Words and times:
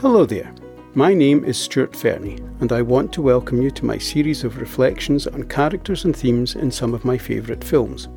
Hello 0.00 0.24
there. 0.24 0.54
My 0.94 1.12
name 1.12 1.44
is 1.44 1.58
Stuart 1.58 1.94
Fernie, 1.94 2.38
and 2.60 2.72
I 2.72 2.80
want 2.80 3.12
to 3.12 3.20
welcome 3.20 3.60
you 3.60 3.70
to 3.72 3.84
my 3.84 3.98
series 3.98 4.44
of 4.44 4.56
reflections 4.56 5.26
on 5.26 5.42
characters 5.42 6.06
and 6.06 6.16
themes 6.16 6.54
in 6.54 6.70
some 6.70 6.94
of 6.94 7.04
my 7.04 7.18
favourite 7.18 7.62
films. 7.62 8.08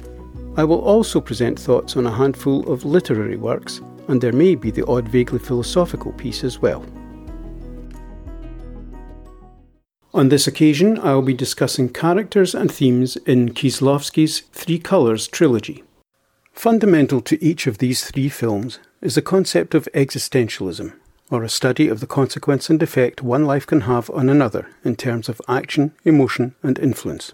I 0.55 0.63
will 0.63 0.79
also 0.79 1.19
present 1.19 1.59
thoughts 1.59 1.97
on 1.97 2.05
a 2.05 2.15
handful 2.15 2.71
of 2.71 2.85
literary 2.85 3.35
works, 3.35 3.81
and 4.07 4.21
there 4.21 4.31
may 4.31 4.55
be 4.55 4.71
the 4.71 4.85
odd 4.85 5.09
vaguely 5.09 5.39
philosophical 5.39 6.13
piece 6.13 6.45
as 6.45 6.57
well. 6.57 6.85
On 10.13 10.29
this 10.29 10.47
occasion, 10.47 10.97
I 10.99 11.13
will 11.15 11.21
be 11.21 11.33
discussing 11.33 11.89
characters 11.89 12.55
and 12.55 12.71
themes 12.71 13.17
in 13.25 13.49
Kieslowski's 13.49 14.39
Three 14.53 14.79
Colours 14.79 15.27
trilogy. 15.27 15.83
Fundamental 16.53 17.19
to 17.19 17.43
each 17.43 17.67
of 17.67 17.79
these 17.79 18.05
three 18.05 18.29
films 18.29 18.79
is 19.01 19.15
the 19.15 19.21
concept 19.21 19.75
of 19.75 19.89
existentialism, 19.93 20.93
or 21.29 21.43
a 21.43 21.49
study 21.49 21.87
of 21.87 21.99
the 21.99 22.07
consequence 22.07 22.69
and 22.69 22.81
effect 22.83 23.21
one 23.21 23.45
life 23.45 23.65
can 23.65 23.81
have 23.81 24.09
on 24.11 24.29
another 24.29 24.67
in 24.83 24.95
terms 24.95 25.29
of 25.29 25.41
action, 25.47 25.93
emotion, 26.03 26.55
and 26.61 26.77
influence. 26.79 27.33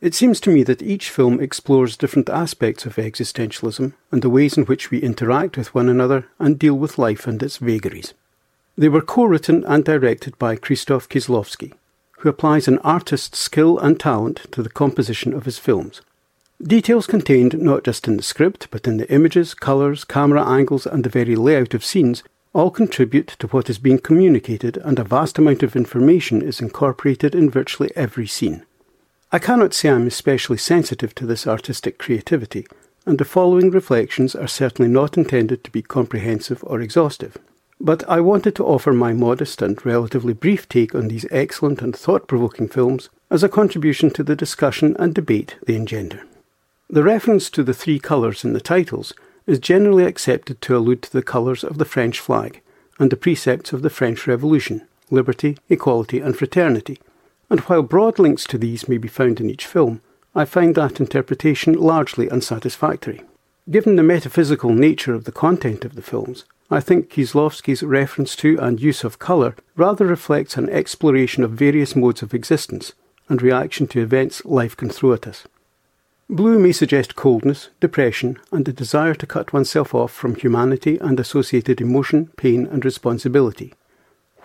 It 0.00 0.14
seems 0.14 0.40
to 0.40 0.50
me 0.50 0.62
that 0.64 0.82
each 0.82 1.10
film 1.10 1.40
explores 1.40 1.96
different 1.96 2.28
aspects 2.28 2.84
of 2.84 2.96
existentialism 2.96 3.94
and 4.12 4.22
the 4.22 4.30
ways 4.30 4.56
in 4.56 4.64
which 4.66 4.90
we 4.90 4.98
interact 4.98 5.56
with 5.56 5.74
one 5.74 5.88
another 5.88 6.26
and 6.38 6.58
deal 6.58 6.74
with 6.74 6.98
life 6.98 7.26
and 7.26 7.42
its 7.42 7.56
vagaries. 7.56 8.12
They 8.76 8.90
were 8.90 9.00
co 9.00 9.24
written 9.24 9.64
and 9.64 9.84
directed 9.84 10.38
by 10.38 10.56
Krzysztof 10.56 11.08
Kieslowski, 11.08 11.72
who 12.18 12.28
applies 12.28 12.68
an 12.68 12.78
artist's 12.80 13.38
skill 13.38 13.78
and 13.78 13.98
talent 13.98 14.42
to 14.52 14.62
the 14.62 14.68
composition 14.68 15.32
of 15.32 15.46
his 15.46 15.58
films. 15.58 16.02
Details 16.62 17.06
contained 17.06 17.58
not 17.58 17.84
just 17.84 18.06
in 18.06 18.16
the 18.16 18.22
script, 18.22 18.68
but 18.70 18.86
in 18.86 18.98
the 18.98 19.10
images, 19.10 19.54
colours, 19.54 20.04
camera 20.04 20.46
angles, 20.46 20.86
and 20.86 21.04
the 21.04 21.10
very 21.10 21.36
layout 21.36 21.74
of 21.74 21.84
scenes 21.84 22.22
all 22.56 22.70
contribute 22.70 23.28
to 23.38 23.46
what 23.48 23.68
is 23.68 23.78
being 23.78 23.98
communicated, 23.98 24.78
and 24.78 24.98
a 24.98 25.04
vast 25.04 25.36
amount 25.36 25.62
of 25.62 25.76
information 25.76 26.40
is 26.40 26.58
incorporated 26.58 27.34
in 27.34 27.50
virtually 27.50 27.90
every 27.94 28.26
scene. 28.26 28.64
I 29.30 29.38
cannot 29.38 29.74
say 29.74 29.90
I 29.90 29.96
am 29.96 30.06
especially 30.06 30.56
sensitive 30.56 31.14
to 31.16 31.26
this 31.26 31.46
artistic 31.46 31.98
creativity, 31.98 32.66
and 33.04 33.18
the 33.18 33.26
following 33.26 33.70
reflections 33.70 34.34
are 34.34 34.48
certainly 34.48 34.90
not 34.90 35.18
intended 35.18 35.64
to 35.64 35.70
be 35.70 35.82
comprehensive 35.82 36.64
or 36.66 36.80
exhaustive. 36.80 37.36
But 37.78 38.08
I 38.08 38.22
wanted 38.22 38.56
to 38.56 38.64
offer 38.64 38.94
my 38.94 39.12
modest 39.12 39.60
and 39.60 39.84
relatively 39.84 40.32
brief 40.32 40.66
take 40.66 40.94
on 40.94 41.08
these 41.08 41.26
excellent 41.30 41.82
and 41.82 41.94
thought 41.94 42.26
provoking 42.26 42.68
films 42.68 43.10
as 43.30 43.42
a 43.42 43.50
contribution 43.50 44.08
to 44.12 44.22
the 44.22 44.34
discussion 44.34 44.96
and 44.98 45.14
debate 45.14 45.56
they 45.66 45.74
engender. 45.74 46.22
The 46.88 47.02
reference 47.02 47.50
to 47.50 47.62
the 47.62 47.74
three 47.74 47.98
colours 47.98 48.44
in 48.44 48.54
the 48.54 48.62
titles 48.62 49.12
is 49.46 49.58
generally 49.58 50.04
accepted 50.04 50.60
to 50.60 50.76
allude 50.76 51.02
to 51.02 51.12
the 51.12 51.22
colours 51.22 51.62
of 51.62 51.78
the 51.78 51.84
French 51.84 52.18
flag 52.18 52.60
and 52.98 53.10
the 53.10 53.16
precepts 53.16 53.72
of 53.72 53.82
the 53.82 53.90
French 53.90 54.26
Revolution 54.26 54.86
liberty, 55.10 55.56
equality, 55.68 56.18
and 56.18 56.36
fraternity. 56.36 56.98
And 57.48 57.60
while 57.60 57.82
broad 57.82 58.18
links 58.18 58.44
to 58.46 58.58
these 58.58 58.88
may 58.88 58.98
be 58.98 59.06
found 59.06 59.40
in 59.40 59.48
each 59.48 59.64
film, 59.64 60.00
I 60.34 60.44
find 60.44 60.74
that 60.74 60.98
interpretation 60.98 61.74
largely 61.74 62.28
unsatisfactory. 62.28 63.22
Given 63.70 63.96
the 63.96 64.02
metaphysical 64.02 64.70
nature 64.70 65.14
of 65.14 65.24
the 65.24 65.32
content 65.32 65.84
of 65.84 65.94
the 65.94 66.02
films, 66.02 66.44
I 66.70 66.80
think 66.80 67.08
Kieslowski's 67.08 67.84
reference 67.84 68.34
to 68.36 68.58
and 68.60 68.80
use 68.80 69.04
of 69.04 69.20
colour 69.20 69.54
rather 69.76 70.04
reflects 70.04 70.56
an 70.56 70.68
exploration 70.68 71.44
of 71.44 71.52
various 71.52 71.94
modes 71.94 72.22
of 72.22 72.34
existence 72.34 72.92
and 73.28 73.40
reaction 73.40 73.86
to 73.88 74.00
events 74.00 74.44
life 74.44 74.76
can 74.76 74.90
throw 74.90 75.12
at 75.12 75.26
us. 75.26 75.44
Blue 76.28 76.58
may 76.58 76.72
suggest 76.72 77.14
coldness, 77.14 77.68
depression, 77.78 78.36
and 78.50 78.66
a 78.66 78.72
desire 78.72 79.14
to 79.14 79.26
cut 79.26 79.52
oneself 79.52 79.94
off 79.94 80.10
from 80.10 80.34
humanity 80.34 80.98
and 80.98 81.20
associated 81.20 81.80
emotion, 81.80 82.32
pain, 82.36 82.66
and 82.66 82.84
responsibility. 82.84 83.74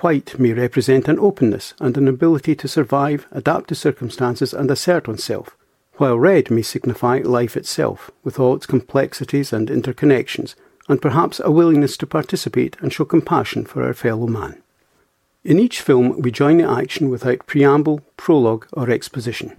White 0.01 0.39
may 0.39 0.53
represent 0.53 1.07
an 1.07 1.17
openness 1.17 1.73
and 1.79 1.97
an 1.97 2.07
ability 2.07 2.55
to 2.57 2.67
survive, 2.67 3.25
adapt 3.31 3.69
to 3.69 3.75
circumstances, 3.75 4.53
and 4.53 4.69
assert 4.69 5.07
oneself, 5.07 5.57
while 5.97 6.19
red 6.19 6.51
may 6.51 6.61
signify 6.61 7.19
life 7.23 7.57
itself, 7.57 8.11
with 8.23 8.39
all 8.39 8.55
its 8.55 8.67
complexities 8.67 9.51
and 9.51 9.67
interconnections, 9.67 10.53
and 10.87 11.01
perhaps 11.01 11.41
a 11.43 11.49
willingness 11.49 11.97
to 11.97 12.05
participate 12.05 12.77
and 12.79 12.93
show 12.93 13.05
compassion 13.05 13.65
for 13.65 13.83
our 13.83 13.95
fellow 13.95 14.27
man. 14.27 14.61
In 15.43 15.57
each 15.57 15.81
film, 15.81 16.21
we 16.21 16.29
join 16.29 16.57
the 16.57 16.69
action 16.69 17.09
without 17.09 17.47
preamble, 17.47 18.01
prologue, 18.17 18.67
or 18.73 18.91
exposition. 18.91 19.57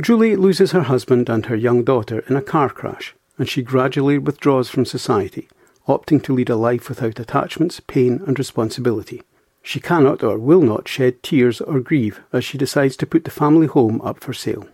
Julie 0.00 0.34
loses 0.34 0.72
her 0.72 0.82
husband 0.82 1.28
and 1.28 1.46
her 1.46 1.54
young 1.54 1.84
daughter 1.84 2.24
in 2.28 2.34
a 2.34 2.42
car 2.42 2.68
crash, 2.68 3.14
and 3.38 3.48
she 3.48 3.62
gradually 3.62 4.18
withdraws 4.18 4.68
from 4.68 4.84
society, 4.84 5.48
opting 5.86 6.20
to 6.24 6.34
lead 6.34 6.50
a 6.50 6.56
life 6.56 6.88
without 6.88 7.20
attachments, 7.20 7.78
pain, 7.78 8.20
and 8.26 8.36
responsibility. 8.36 9.22
She 9.62 9.78
cannot 9.78 10.24
or 10.24 10.36
will 10.36 10.62
not 10.62 10.88
shed 10.88 11.22
tears 11.22 11.60
or 11.60 11.78
grieve 11.78 12.20
as 12.32 12.44
she 12.44 12.58
decides 12.58 12.96
to 12.96 13.06
put 13.06 13.22
the 13.22 13.30
family 13.30 13.68
home 13.68 14.00
up 14.02 14.18
for 14.22 14.32
sale. 14.32 14.66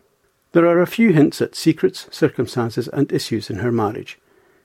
There 0.53 0.67
are 0.67 0.81
a 0.81 0.87
few 0.87 1.13
hints 1.13 1.43
at 1.43 1.55
secrets, 1.55 2.09
circumstances, 2.11 2.89
and 2.89 3.13
issues 3.13 3.51
in 3.51 3.59
her 3.59 3.71
marriage. 3.71 4.19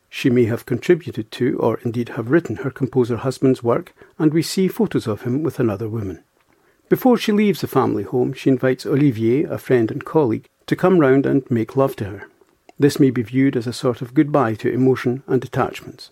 She 0.10 0.30
may 0.30 0.46
have 0.46 0.66
contributed 0.66 1.32
to, 1.32 1.58
or 1.60 1.80
indeed 1.84 2.10
have 2.10 2.32
written, 2.32 2.58
her 2.58 2.72
composer 2.72 3.18
husband's 3.18 3.62
work, 3.62 3.94
and 4.18 4.34
we 4.34 4.42
see 4.42 4.70
photos 4.70 5.06
of 5.06 5.24
him 5.24 5.44
with 5.44 5.60
another 5.60 5.90
woman. 5.90 6.24
Before 6.88 7.18
she 7.18 7.32
leaves 7.32 7.62
the 7.62 7.68
family 7.68 8.04
home, 8.04 8.34
she 8.34 8.50
invites 8.50 8.86
Olivier, 8.86 9.44
a 9.44 9.58
friend 9.58 9.90
and 9.90 10.06
colleague, 10.06 10.48
to 10.68 10.76
come 10.76 11.00
round 11.00 11.26
and 11.26 11.50
make 11.50 11.76
love 11.76 11.96
to 11.98 12.06
her. 12.06 12.28
This 12.78 13.00
may 13.00 13.10
be 13.10 13.24
viewed 13.24 13.56
as 13.56 13.68
a 13.68 13.74
sort 13.74 14.02
of 14.02 14.14
goodbye 14.14 14.56
to 14.56 14.72
emotion 14.72 15.24
and 15.28 15.44
attachments. 15.44 16.12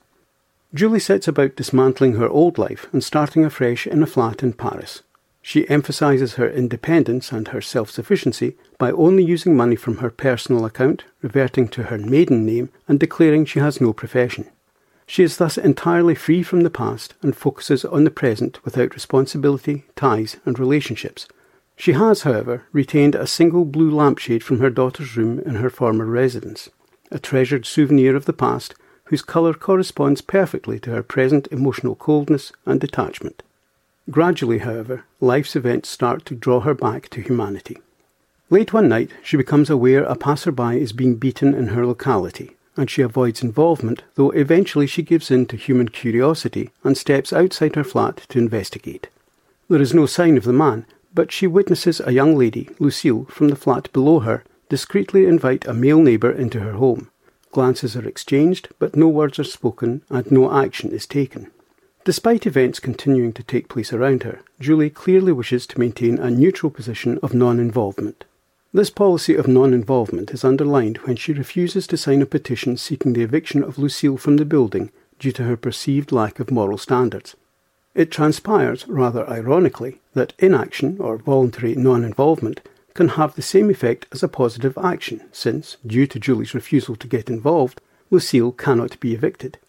Julie 0.73 0.99
sets 0.99 1.27
about 1.27 1.55
dismantling 1.55 2.13
her 2.15 2.27
old 2.27 2.57
life 2.57 2.87
and 2.91 3.03
starting 3.03 3.45
afresh 3.45 3.85
in 3.85 4.01
a 4.01 4.07
flat 4.07 4.41
in 4.41 4.53
Paris. 4.53 5.03
She 5.43 5.69
emphasises 5.69 6.35
her 6.35 6.49
independence 6.49 7.31
and 7.31 7.49
her 7.49 7.61
self 7.61 7.91
sufficiency 7.91 8.57
by 8.79 8.91
only 8.91 9.23
using 9.23 9.55
money 9.55 9.75
from 9.75 9.97
her 9.97 10.09
personal 10.09 10.65
account, 10.65 11.03
reverting 11.21 11.67
to 11.69 11.83
her 11.83 11.97
maiden 11.97 12.45
name, 12.45 12.69
and 12.87 12.99
declaring 12.99 13.45
she 13.45 13.59
has 13.59 13.81
no 13.81 13.93
profession. 13.93 14.49
She 15.13 15.21
is 15.21 15.37
thus 15.37 15.59
entirely 15.59 16.15
free 16.15 16.41
from 16.41 16.61
the 16.61 16.71
past 16.71 17.13
and 17.21 17.35
focuses 17.35 17.85
on 17.85 18.03
the 18.03 18.09
present 18.09 18.57
without 18.65 18.95
responsibility, 18.95 19.85
ties, 19.95 20.37
and 20.43 20.57
relationships. 20.57 21.27
She 21.75 21.91
has, 21.91 22.23
however, 22.23 22.63
retained 22.71 23.13
a 23.13 23.27
single 23.27 23.63
blue 23.63 23.91
lampshade 23.91 24.43
from 24.43 24.57
her 24.59 24.71
daughter's 24.71 25.15
room 25.15 25.37
in 25.37 25.53
her 25.57 25.69
former 25.69 26.07
residence, 26.07 26.71
a 27.11 27.19
treasured 27.19 27.67
souvenir 27.67 28.15
of 28.15 28.25
the 28.25 28.33
past 28.33 28.73
whose 29.03 29.21
colour 29.21 29.53
corresponds 29.53 30.21
perfectly 30.21 30.79
to 30.79 30.89
her 30.89 31.03
present 31.03 31.47
emotional 31.51 31.93
coldness 31.93 32.51
and 32.65 32.81
detachment. 32.81 33.43
Gradually, 34.09 34.57
however, 34.57 35.05
life's 35.19 35.55
events 35.55 35.89
start 35.89 36.25
to 36.25 36.33
draw 36.33 36.61
her 36.61 36.73
back 36.73 37.07
to 37.09 37.21
humanity. 37.21 37.77
Late 38.49 38.73
one 38.73 38.89
night, 38.89 39.11
she 39.21 39.37
becomes 39.37 39.69
aware 39.69 40.05
a 40.05 40.15
passer-by 40.15 40.73
is 40.73 40.91
being 40.91 41.17
beaten 41.17 41.53
in 41.53 41.67
her 41.67 41.85
locality 41.85 42.55
and 42.75 42.89
she 42.89 43.01
avoids 43.01 43.43
involvement, 43.43 44.03
though 44.15 44.31
eventually 44.31 44.87
she 44.87 45.03
gives 45.03 45.29
in 45.29 45.45
to 45.45 45.57
human 45.57 45.89
curiosity 45.89 46.71
and 46.83 46.97
steps 46.97 47.31
outside 47.31 47.75
her 47.75 47.83
flat 47.83 48.17
to 48.29 48.39
investigate. 48.39 49.09
There 49.69 49.81
is 49.81 49.93
no 49.93 50.05
sign 50.05 50.37
of 50.37 50.43
the 50.43 50.53
man, 50.53 50.85
but 51.13 51.31
she 51.31 51.47
witnesses 51.47 52.01
a 52.01 52.11
young 52.11 52.35
lady, 52.37 52.69
Lucille, 52.79 53.25
from 53.25 53.49
the 53.49 53.55
flat 53.55 53.91
below 53.93 54.19
her, 54.19 54.43
discreetly 54.69 55.25
invite 55.25 55.67
a 55.67 55.73
male 55.73 56.01
neighbour 56.01 56.31
into 56.31 56.59
her 56.61 56.73
home. 56.73 57.09
Glances 57.51 57.95
are 57.95 58.07
exchanged, 58.07 58.69
but 58.79 58.95
no 58.95 59.07
words 59.07 59.37
are 59.37 59.43
spoken 59.43 60.01
and 60.09 60.31
no 60.31 60.51
action 60.51 60.91
is 60.91 61.05
taken. 61.05 61.51
Despite 62.03 62.47
events 62.47 62.79
continuing 62.79 63.31
to 63.33 63.43
take 63.43 63.69
place 63.69 63.93
around 63.93 64.23
her, 64.23 64.41
Julie 64.59 64.89
clearly 64.89 65.31
wishes 65.31 65.67
to 65.67 65.79
maintain 65.79 66.17
a 66.17 66.31
neutral 66.31 66.69
position 66.69 67.19
of 67.21 67.33
non 67.33 67.59
involvement. 67.59 68.25
This 68.75 68.89
policy 68.89 69.35
of 69.35 69.47
non 69.47 69.71
involvement 69.71 70.31
is 70.31 70.43
underlined 70.43 70.97
when 71.03 71.15
she 71.15 71.31
refuses 71.31 71.85
to 71.85 71.95
sign 71.95 72.23
a 72.23 72.25
petition 72.25 72.75
seeking 72.75 73.13
the 73.13 73.21
eviction 73.21 73.63
of 73.63 73.77
Lucille 73.77 74.17
from 74.17 74.37
the 74.37 74.45
building 74.45 74.89
due 75.19 75.31
to 75.33 75.43
her 75.43 75.55
perceived 75.55 76.11
lack 76.11 76.39
of 76.39 76.49
moral 76.49 76.79
standards. 76.79 77.35
It 77.93 78.09
transpires, 78.09 78.87
rather 78.87 79.29
ironically, 79.29 80.01
that 80.15 80.33
inaction 80.39 80.97
or 80.99 81.17
voluntary 81.17 81.75
non 81.75 82.03
involvement 82.03 82.61
can 82.95 83.09
have 83.09 83.35
the 83.35 83.43
same 83.43 83.69
effect 83.69 84.07
as 84.11 84.23
a 84.23 84.27
positive 84.27 84.75
action, 84.75 85.21
since, 85.31 85.77
due 85.85 86.07
to 86.07 86.19
Julie's 86.19 86.55
refusal 86.55 86.95
to 86.95 87.07
get 87.07 87.29
involved, 87.29 87.79
Lucille 88.09 88.51
cannot 88.51 88.99
be 88.99 89.13
evicted. 89.13 89.59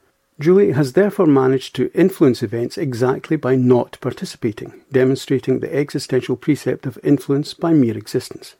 Julie 0.41 0.73
has 0.73 0.95
therefore 0.95 1.27
managed 1.27 1.77
to 1.77 1.93
influence 1.93 2.43
events 2.43 2.79
exactly 2.79 3.37
by 3.37 3.55
not 3.55 3.99
participating, 4.01 4.81
demonstrating 4.91 5.61
the 5.61 5.75
existential 5.75 6.37
precept 6.37 6.87
of 6.87 6.99
influence 7.03 7.53
by 7.53 7.75
mere 7.75 7.99
existence. 7.99 8.55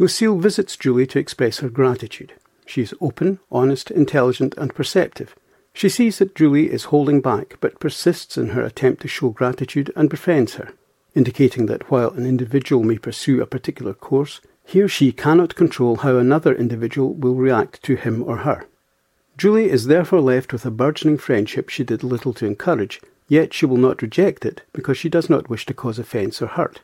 Lucille 0.00 0.38
visits 0.38 0.76
Julie 0.76 1.08
to 1.08 1.18
express 1.18 1.58
her 1.58 1.68
gratitude. 1.68 2.32
She 2.64 2.82
is 2.82 2.94
open, 3.00 3.40
honest, 3.50 3.90
intelligent, 3.90 4.54
and 4.56 4.72
perceptive. 4.72 5.34
She 5.72 5.88
sees 5.88 6.18
that 6.18 6.36
Julie 6.36 6.70
is 6.70 6.84
holding 6.84 7.20
back, 7.20 7.56
but 7.60 7.80
persists 7.80 8.38
in 8.38 8.50
her 8.50 8.62
attempt 8.62 9.02
to 9.02 9.08
show 9.08 9.30
gratitude 9.30 9.92
and 9.96 10.08
befriends 10.08 10.54
her, 10.54 10.72
indicating 11.16 11.66
that 11.66 11.90
while 11.90 12.10
an 12.10 12.26
individual 12.26 12.84
may 12.84 12.98
pursue 12.98 13.42
a 13.42 13.46
particular 13.46 13.92
course, 13.92 14.40
he 14.64 14.80
or 14.80 14.88
she 14.88 15.10
cannot 15.10 15.56
control 15.56 15.96
how 15.96 16.16
another 16.16 16.54
individual 16.54 17.14
will 17.14 17.34
react 17.34 17.82
to 17.82 17.96
him 17.96 18.22
or 18.22 18.38
her. 18.38 18.66
Julie 19.36 19.70
is 19.70 19.86
therefore 19.86 20.20
left 20.20 20.52
with 20.52 20.64
a 20.64 20.70
burgeoning 20.70 21.18
friendship 21.18 21.68
she 21.68 21.82
did 21.82 22.04
little 22.04 22.34
to 22.34 22.46
encourage, 22.46 23.00
yet 23.28 23.52
she 23.52 23.66
will 23.66 23.76
not 23.76 24.02
reject 24.02 24.44
it 24.44 24.62
because 24.72 24.96
she 24.96 25.08
does 25.08 25.28
not 25.28 25.48
wish 25.48 25.66
to 25.66 25.74
cause 25.74 25.98
offence 25.98 26.40
or 26.40 26.48
hurt. 26.48 26.80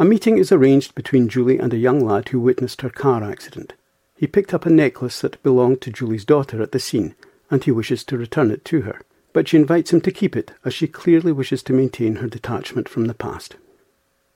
A 0.00 0.04
meeting 0.04 0.38
is 0.38 0.52
arranged 0.52 0.94
between 0.94 1.28
Julie 1.28 1.58
and 1.58 1.74
a 1.74 1.78
young 1.78 1.98
lad 1.98 2.28
who 2.28 2.38
witnessed 2.38 2.82
her 2.82 2.88
car 2.90 3.24
accident. 3.24 3.74
He 4.16 4.28
picked 4.28 4.54
up 4.54 4.64
a 4.64 4.70
necklace 4.70 5.20
that 5.22 5.42
belonged 5.42 5.80
to 5.80 5.90
Julie's 5.90 6.24
daughter 6.24 6.62
at 6.62 6.70
the 6.70 6.78
scene, 6.78 7.16
and 7.50 7.64
he 7.64 7.72
wishes 7.72 8.04
to 8.04 8.16
return 8.16 8.52
it 8.52 8.64
to 8.66 8.82
her. 8.82 9.00
But 9.32 9.48
she 9.48 9.56
invites 9.56 9.92
him 9.92 10.00
to 10.02 10.12
keep 10.12 10.36
it, 10.36 10.52
as 10.64 10.72
she 10.72 10.86
clearly 10.86 11.32
wishes 11.32 11.64
to 11.64 11.72
maintain 11.72 12.16
her 12.16 12.28
detachment 12.28 12.88
from 12.88 13.06
the 13.06 13.14
past. 13.14 13.56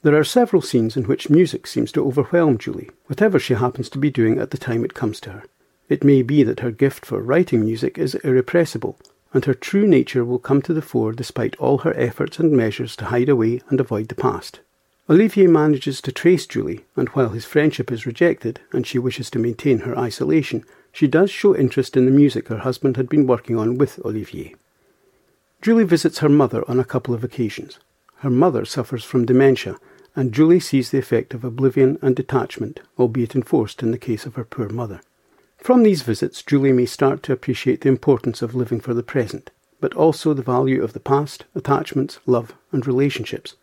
There 0.02 0.16
are 0.16 0.24
several 0.24 0.62
scenes 0.62 0.96
in 0.96 1.04
which 1.04 1.30
music 1.30 1.68
seems 1.68 1.92
to 1.92 2.04
overwhelm 2.04 2.58
Julie, 2.58 2.90
whatever 3.06 3.38
she 3.38 3.54
happens 3.54 3.88
to 3.90 3.98
be 3.98 4.10
doing 4.10 4.40
at 4.40 4.50
the 4.50 4.58
time 4.58 4.84
it 4.84 4.94
comes 4.94 5.20
to 5.20 5.30
her. 5.30 5.44
It 5.88 6.02
may 6.02 6.22
be 6.22 6.42
that 6.42 6.58
her 6.58 6.72
gift 6.72 7.06
for 7.06 7.22
writing 7.22 7.64
music 7.64 7.98
is 7.98 8.16
irrepressible, 8.16 8.98
and 9.32 9.44
her 9.44 9.54
true 9.54 9.86
nature 9.86 10.24
will 10.24 10.40
come 10.40 10.60
to 10.62 10.74
the 10.74 10.82
fore 10.82 11.12
despite 11.12 11.54
all 11.60 11.78
her 11.78 11.96
efforts 11.96 12.40
and 12.40 12.50
measures 12.50 12.96
to 12.96 13.04
hide 13.04 13.28
away 13.28 13.60
and 13.68 13.78
avoid 13.78 14.08
the 14.08 14.16
past. 14.16 14.58
Olivier 15.10 15.48
manages 15.48 16.00
to 16.00 16.12
trace 16.12 16.46
Julie, 16.46 16.84
and 16.94 17.08
while 17.10 17.30
his 17.30 17.44
friendship 17.44 17.90
is 17.90 18.06
rejected 18.06 18.60
and 18.72 18.86
she 18.86 19.00
wishes 19.00 19.30
to 19.30 19.38
maintain 19.38 19.80
her 19.80 19.98
isolation, 19.98 20.64
she 20.92 21.08
does 21.08 21.30
show 21.30 21.56
interest 21.56 21.96
in 21.96 22.04
the 22.04 22.12
music 22.12 22.48
her 22.48 22.58
husband 22.58 22.96
had 22.96 23.08
been 23.08 23.26
working 23.26 23.58
on 23.58 23.78
with 23.78 23.98
Olivier. 24.04 24.54
Julie 25.60 25.84
visits 25.84 26.18
her 26.18 26.28
mother 26.28 26.62
on 26.68 26.78
a 26.78 26.84
couple 26.84 27.14
of 27.14 27.24
occasions. 27.24 27.80
Her 28.16 28.30
mother 28.30 28.64
suffers 28.64 29.02
from 29.02 29.26
dementia, 29.26 29.76
and 30.14 30.32
Julie 30.32 30.60
sees 30.60 30.90
the 30.90 30.98
effect 30.98 31.34
of 31.34 31.42
oblivion 31.42 31.98
and 32.00 32.14
detachment, 32.14 32.80
albeit 32.96 33.34
enforced 33.34 33.82
in 33.82 33.90
the 33.90 33.98
case 33.98 34.24
of 34.24 34.36
her 34.36 34.44
poor 34.44 34.68
mother. 34.68 35.00
From 35.58 35.82
these 35.82 36.02
visits, 36.02 36.42
Julie 36.42 36.72
may 36.72 36.86
start 36.86 37.22
to 37.24 37.32
appreciate 37.32 37.80
the 37.80 37.88
importance 37.88 38.40
of 38.40 38.54
living 38.54 38.80
for 38.80 38.94
the 38.94 39.02
present, 39.02 39.50
but 39.80 39.94
also 39.94 40.32
the 40.32 40.42
value 40.42 40.82
of 40.82 40.92
the 40.92 41.00
past, 41.00 41.44
attachments, 41.56 42.20
love, 42.24 42.54
and 42.70 42.86
relationships. 42.86 43.56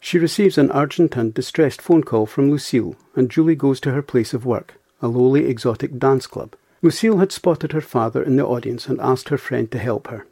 She 0.00 0.18
receives 0.18 0.56
an 0.58 0.70
urgent 0.72 1.16
and 1.16 1.34
distressed 1.34 1.82
phone 1.82 2.04
call 2.04 2.26
from 2.26 2.50
Lucille, 2.50 2.96
and 3.16 3.30
Julie 3.30 3.54
goes 3.54 3.80
to 3.80 3.92
her 3.92 4.02
place 4.02 4.32
of 4.32 4.46
work, 4.46 4.74
a 5.02 5.08
lowly 5.08 5.46
exotic 5.46 5.98
dance 5.98 6.26
club. 6.26 6.54
Lucille 6.82 7.18
had 7.18 7.32
spotted 7.32 7.72
her 7.72 7.80
father 7.80 8.22
in 8.22 8.36
the 8.36 8.46
audience 8.46 8.86
and 8.86 9.00
asked 9.00 9.28
her 9.28 9.38
friend 9.38 9.70
to 9.72 9.78
help 9.78 10.06
her. 10.08 10.26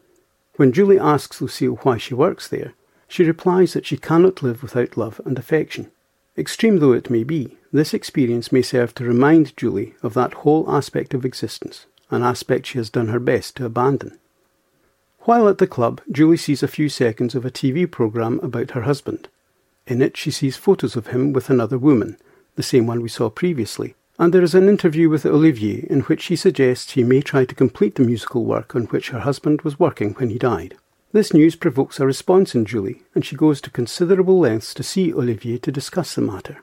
When 0.56 0.72
Julie 0.72 0.98
asks 0.98 1.40
Lucille 1.40 1.80
why 1.82 1.98
she 1.98 2.14
works 2.14 2.48
there, 2.48 2.74
she 3.08 3.24
replies 3.24 3.72
that 3.72 3.86
she 3.86 3.96
cannot 3.96 4.42
live 4.42 4.62
without 4.62 4.96
love 4.96 5.20
and 5.24 5.38
affection. 5.38 5.90
Extreme 6.38 6.78
though 6.78 6.92
it 6.92 7.10
may 7.10 7.24
be, 7.24 7.56
this 7.72 7.94
experience 7.94 8.52
may 8.52 8.62
serve 8.62 8.94
to 8.94 9.04
remind 9.04 9.56
Julie 9.56 9.94
of 10.02 10.14
that 10.14 10.34
whole 10.34 10.70
aspect 10.70 11.14
of 11.14 11.24
existence, 11.24 11.86
an 12.10 12.22
aspect 12.22 12.66
she 12.66 12.78
has 12.78 12.90
done 12.90 13.08
her 13.08 13.20
best 13.20 13.56
to 13.56 13.64
abandon. 13.64 14.18
While 15.20 15.48
at 15.48 15.58
the 15.58 15.66
club, 15.66 16.00
Julie 16.10 16.36
sees 16.36 16.62
a 16.62 16.68
few 16.68 16.88
seconds 16.88 17.34
of 17.34 17.44
a 17.44 17.50
TV 17.50 17.90
programme 17.90 18.38
about 18.40 18.72
her 18.72 18.82
husband. 18.82 19.28
In 19.86 20.02
it, 20.02 20.16
she 20.16 20.30
sees 20.30 20.56
photos 20.56 20.96
of 20.96 21.08
him 21.08 21.32
with 21.32 21.48
another 21.48 21.78
woman, 21.78 22.16
the 22.56 22.62
same 22.62 22.86
one 22.86 23.00
we 23.02 23.08
saw 23.08 23.30
previously, 23.30 23.94
and 24.18 24.32
there 24.32 24.42
is 24.42 24.54
an 24.54 24.68
interview 24.68 25.08
with 25.08 25.24
Olivier 25.24 25.86
in 25.88 26.00
which 26.02 26.26
he 26.26 26.36
suggests 26.36 26.92
he 26.92 27.04
may 27.04 27.20
try 27.20 27.44
to 27.44 27.54
complete 27.54 27.94
the 27.94 28.02
musical 28.02 28.44
work 28.44 28.74
on 28.74 28.84
which 28.84 29.10
her 29.10 29.20
husband 29.20 29.62
was 29.62 29.78
working 29.78 30.14
when 30.14 30.30
he 30.30 30.38
died. 30.38 30.76
This 31.12 31.32
news 31.32 31.54
provokes 31.54 32.00
a 32.00 32.06
response 32.06 32.54
in 32.54 32.64
Julie, 32.64 33.02
and 33.14 33.24
she 33.24 33.36
goes 33.36 33.60
to 33.60 33.70
considerable 33.70 34.38
lengths 34.38 34.74
to 34.74 34.82
see 34.82 35.14
Olivier 35.14 35.58
to 35.58 35.72
discuss 35.72 36.14
the 36.14 36.20
matter. 36.20 36.58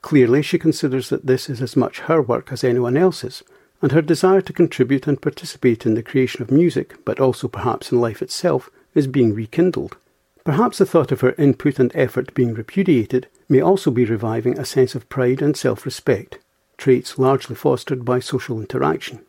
Clearly, 0.00 0.42
she 0.42 0.58
considers 0.58 1.10
that 1.10 1.26
this 1.26 1.50
is 1.50 1.60
as 1.60 1.76
much 1.76 2.00
her 2.00 2.22
work 2.22 2.50
as 2.50 2.64
anyone 2.64 2.96
else's, 2.96 3.42
and 3.82 3.92
her 3.92 4.02
desire 4.02 4.40
to 4.40 4.52
contribute 4.52 5.06
and 5.06 5.20
participate 5.20 5.84
in 5.84 5.94
the 5.94 6.02
creation 6.02 6.42
of 6.42 6.50
music, 6.50 6.96
but 7.04 7.20
also 7.20 7.46
perhaps 7.46 7.92
in 7.92 8.00
life 8.00 8.22
itself, 8.22 8.70
is 8.94 9.06
being 9.06 9.34
rekindled. 9.34 9.96
Perhaps 10.44 10.76
the 10.76 10.86
thought 10.86 11.10
of 11.10 11.22
her 11.22 11.34
input 11.38 11.78
and 11.78 11.90
effort 11.94 12.34
being 12.34 12.52
repudiated 12.52 13.28
may 13.48 13.62
also 13.62 13.90
be 13.90 14.04
reviving 14.04 14.58
a 14.58 14.64
sense 14.64 14.94
of 14.94 15.08
pride 15.08 15.40
and 15.40 15.56
self 15.56 15.86
respect, 15.86 16.38
traits 16.76 17.18
largely 17.18 17.56
fostered 17.56 18.04
by 18.04 18.20
social 18.20 18.60
interaction. 18.60 19.20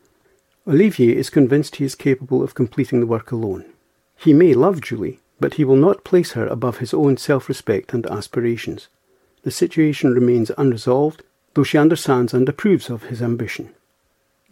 Olivier 0.68 1.16
is 1.16 1.30
convinced 1.30 1.76
he 1.76 1.84
is 1.84 1.94
capable 1.94 2.42
of 2.42 2.54
completing 2.54 3.00
the 3.00 3.06
work 3.06 3.32
alone. 3.32 3.64
He 4.16 4.34
may 4.34 4.52
love 4.52 4.82
Julie, 4.82 5.20
but 5.40 5.54
he 5.54 5.64
will 5.64 5.76
not 5.76 6.04
place 6.04 6.32
her 6.32 6.46
above 6.46 6.78
his 6.78 6.92
own 6.92 7.16
self 7.16 7.48
respect 7.48 7.94
and 7.94 8.04
aspirations. 8.06 8.88
The 9.42 9.50
situation 9.50 10.12
remains 10.12 10.50
unresolved, 10.58 11.22
though 11.54 11.64
she 11.64 11.78
understands 11.78 12.34
and 12.34 12.46
approves 12.46 12.90
of 12.90 13.04
his 13.04 13.22
ambition. 13.22 13.74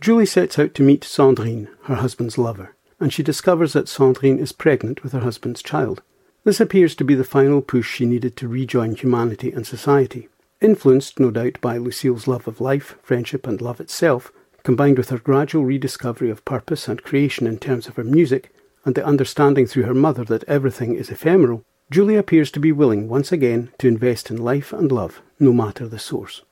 Julie 0.01 0.25
sets 0.25 0.59
out 0.59 0.73
to 0.75 0.83
meet 0.83 1.03
Sandrine, 1.03 1.69
her 1.85 1.97
husband's 1.97 2.39
lover, 2.39 2.75
and 2.99 3.13
she 3.13 3.23
discovers 3.23 3.75
that 3.75 3.87
Sandrine 3.87 4.39
is 4.39 4.53
pregnant 4.53 5.03
with 5.03 5.13
her 5.13 5.21
husband's 5.21 5.63
child. 5.63 6.01
This 6.45 6.61
appears 6.61 6.95
to 6.97 7.05
be 7.05 7.15
the 7.15 7.25
final 7.25 7.63
push 7.63 7.91
she 7.91 8.05
needed 8.05 8.37
to 8.37 8.49
rejoin 8.49 8.95
humanity 8.95 9.51
and 9.51 9.67
society. 9.67 10.29
Influenced, 10.61 11.19
no 11.19 11.31
doubt, 11.31 11.59
by 11.63 11.79
Lucille's 11.79 12.29
love 12.29 12.47
of 12.47 12.61
life, 12.61 12.97
friendship, 13.03 13.47
and 13.47 13.63
love 13.63 13.81
itself, 13.81 14.31
combined 14.63 14.99
with 14.99 15.09
her 15.09 15.19
gradual 15.19 15.65
rediscovery 15.65 16.29
of 16.29 16.45
purpose 16.45 16.87
and 16.87 17.03
creation 17.03 17.47
in 17.47 17.59
terms 17.59 17.87
of 17.87 17.97
her 17.97 18.05
music, 18.05 18.55
and 18.85 18.95
the 18.95 19.05
understanding 19.07 19.67
through 19.67 19.85
her 19.85 19.95
mother 19.95 20.23
that 20.25 20.45
everything 20.45 20.95
is 20.95 21.09
ephemeral, 21.09 21.65
Julie 21.91 22.17
appears 22.17 22.51
to 22.51 22.61
be 22.61 22.73
willing 22.73 23.09
once 23.09 23.33
again 23.33 23.71
to 23.79 23.89
invest 23.89 24.31
in 24.31 24.37
life 24.37 24.73
and 24.73 24.93
love, 24.93 25.23
no 25.41 25.51
matter 25.51 25.89
the 25.89 25.99
source. 25.99 26.43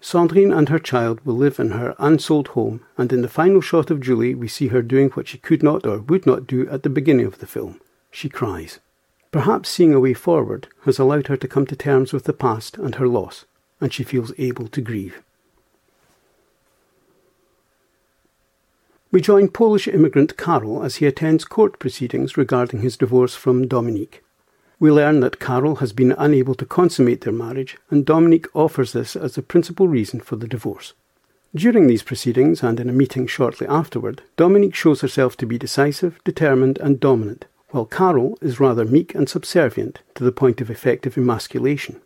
Sandrine 0.00 0.56
and 0.56 0.68
her 0.68 0.80
child 0.80 1.20
will 1.24 1.36
live 1.36 1.60
in 1.60 1.70
her 1.70 1.94
unsold 2.00 2.48
home, 2.48 2.80
and 2.98 3.12
in 3.12 3.22
the 3.22 3.28
final 3.28 3.60
shot 3.60 3.92
of 3.92 4.00
Julie, 4.00 4.34
we 4.34 4.48
see 4.48 4.68
her 4.68 4.82
doing 4.82 5.10
what 5.10 5.28
she 5.28 5.38
could 5.38 5.62
not 5.62 5.86
or 5.86 5.98
would 5.98 6.26
not 6.26 6.48
do 6.48 6.68
at 6.68 6.82
the 6.82 6.90
beginning 6.90 7.26
of 7.26 7.38
the 7.38 7.46
film. 7.46 7.80
She 8.10 8.28
cries. 8.28 8.80
Perhaps 9.30 9.68
seeing 9.68 9.92
a 9.92 10.00
way 10.00 10.14
forward 10.14 10.68
has 10.84 10.98
allowed 10.98 11.26
her 11.26 11.36
to 11.36 11.48
come 11.48 11.66
to 11.66 11.76
terms 11.76 12.12
with 12.12 12.24
the 12.24 12.32
past 12.32 12.78
and 12.78 12.94
her 12.94 13.08
loss, 13.08 13.44
and 13.80 13.92
she 13.92 14.04
feels 14.04 14.32
able 14.38 14.68
to 14.68 14.80
grieve. 14.80 15.22
We 19.12 19.20
join 19.20 19.48
Polish 19.48 19.88
immigrant 19.88 20.36
Karol 20.36 20.82
as 20.82 20.96
he 20.96 21.06
attends 21.06 21.44
court 21.44 21.78
proceedings 21.78 22.36
regarding 22.36 22.80
his 22.80 22.96
divorce 22.96 23.34
from 23.34 23.68
Dominique. 23.68 24.22
We 24.78 24.90
learn 24.90 25.20
that 25.20 25.40
Karol 25.40 25.76
has 25.76 25.92
been 25.92 26.12
unable 26.18 26.54
to 26.56 26.66
consummate 26.66 27.22
their 27.22 27.32
marriage, 27.32 27.78
and 27.88 28.04
Dominique 28.04 28.46
offers 28.54 28.92
this 28.92 29.16
as 29.16 29.34
the 29.34 29.42
principal 29.42 29.88
reason 29.88 30.20
for 30.20 30.36
the 30.36 30.48
divorce. 30.48 30.92
During 31.54 31.86
these 31.86 32.02
proceedings, 32.02 32.62
and 32.62 32.78
in 32.78 32.90
a 32.90 32.92
meeting 32.92 33.26
shortly 33.26 33.66
afterward, 33.66 34.20
Dominique 34.36 34.74
shows 34.74 35.00
herself 35.00 35.36
to 35.38 35.46
be 35.46 35.56
decisive, 35.56 36.22
determined, 36.24 36.76
and 36.78 37.00
dominant, 37.00 37.46
while 37.70 37.84
Karol 37.84 38.38
is 38.40 38.60
rather 38.60 38.84
meek 38.84 39.14
and 39.14 39.28
subservient 39.28 40.00
to 40.14 40.24
the 40.24 40.32
point 40.32 40.60
of 40.60 40.70
effective 40.70 41.18
emasculation. 41.18 42.00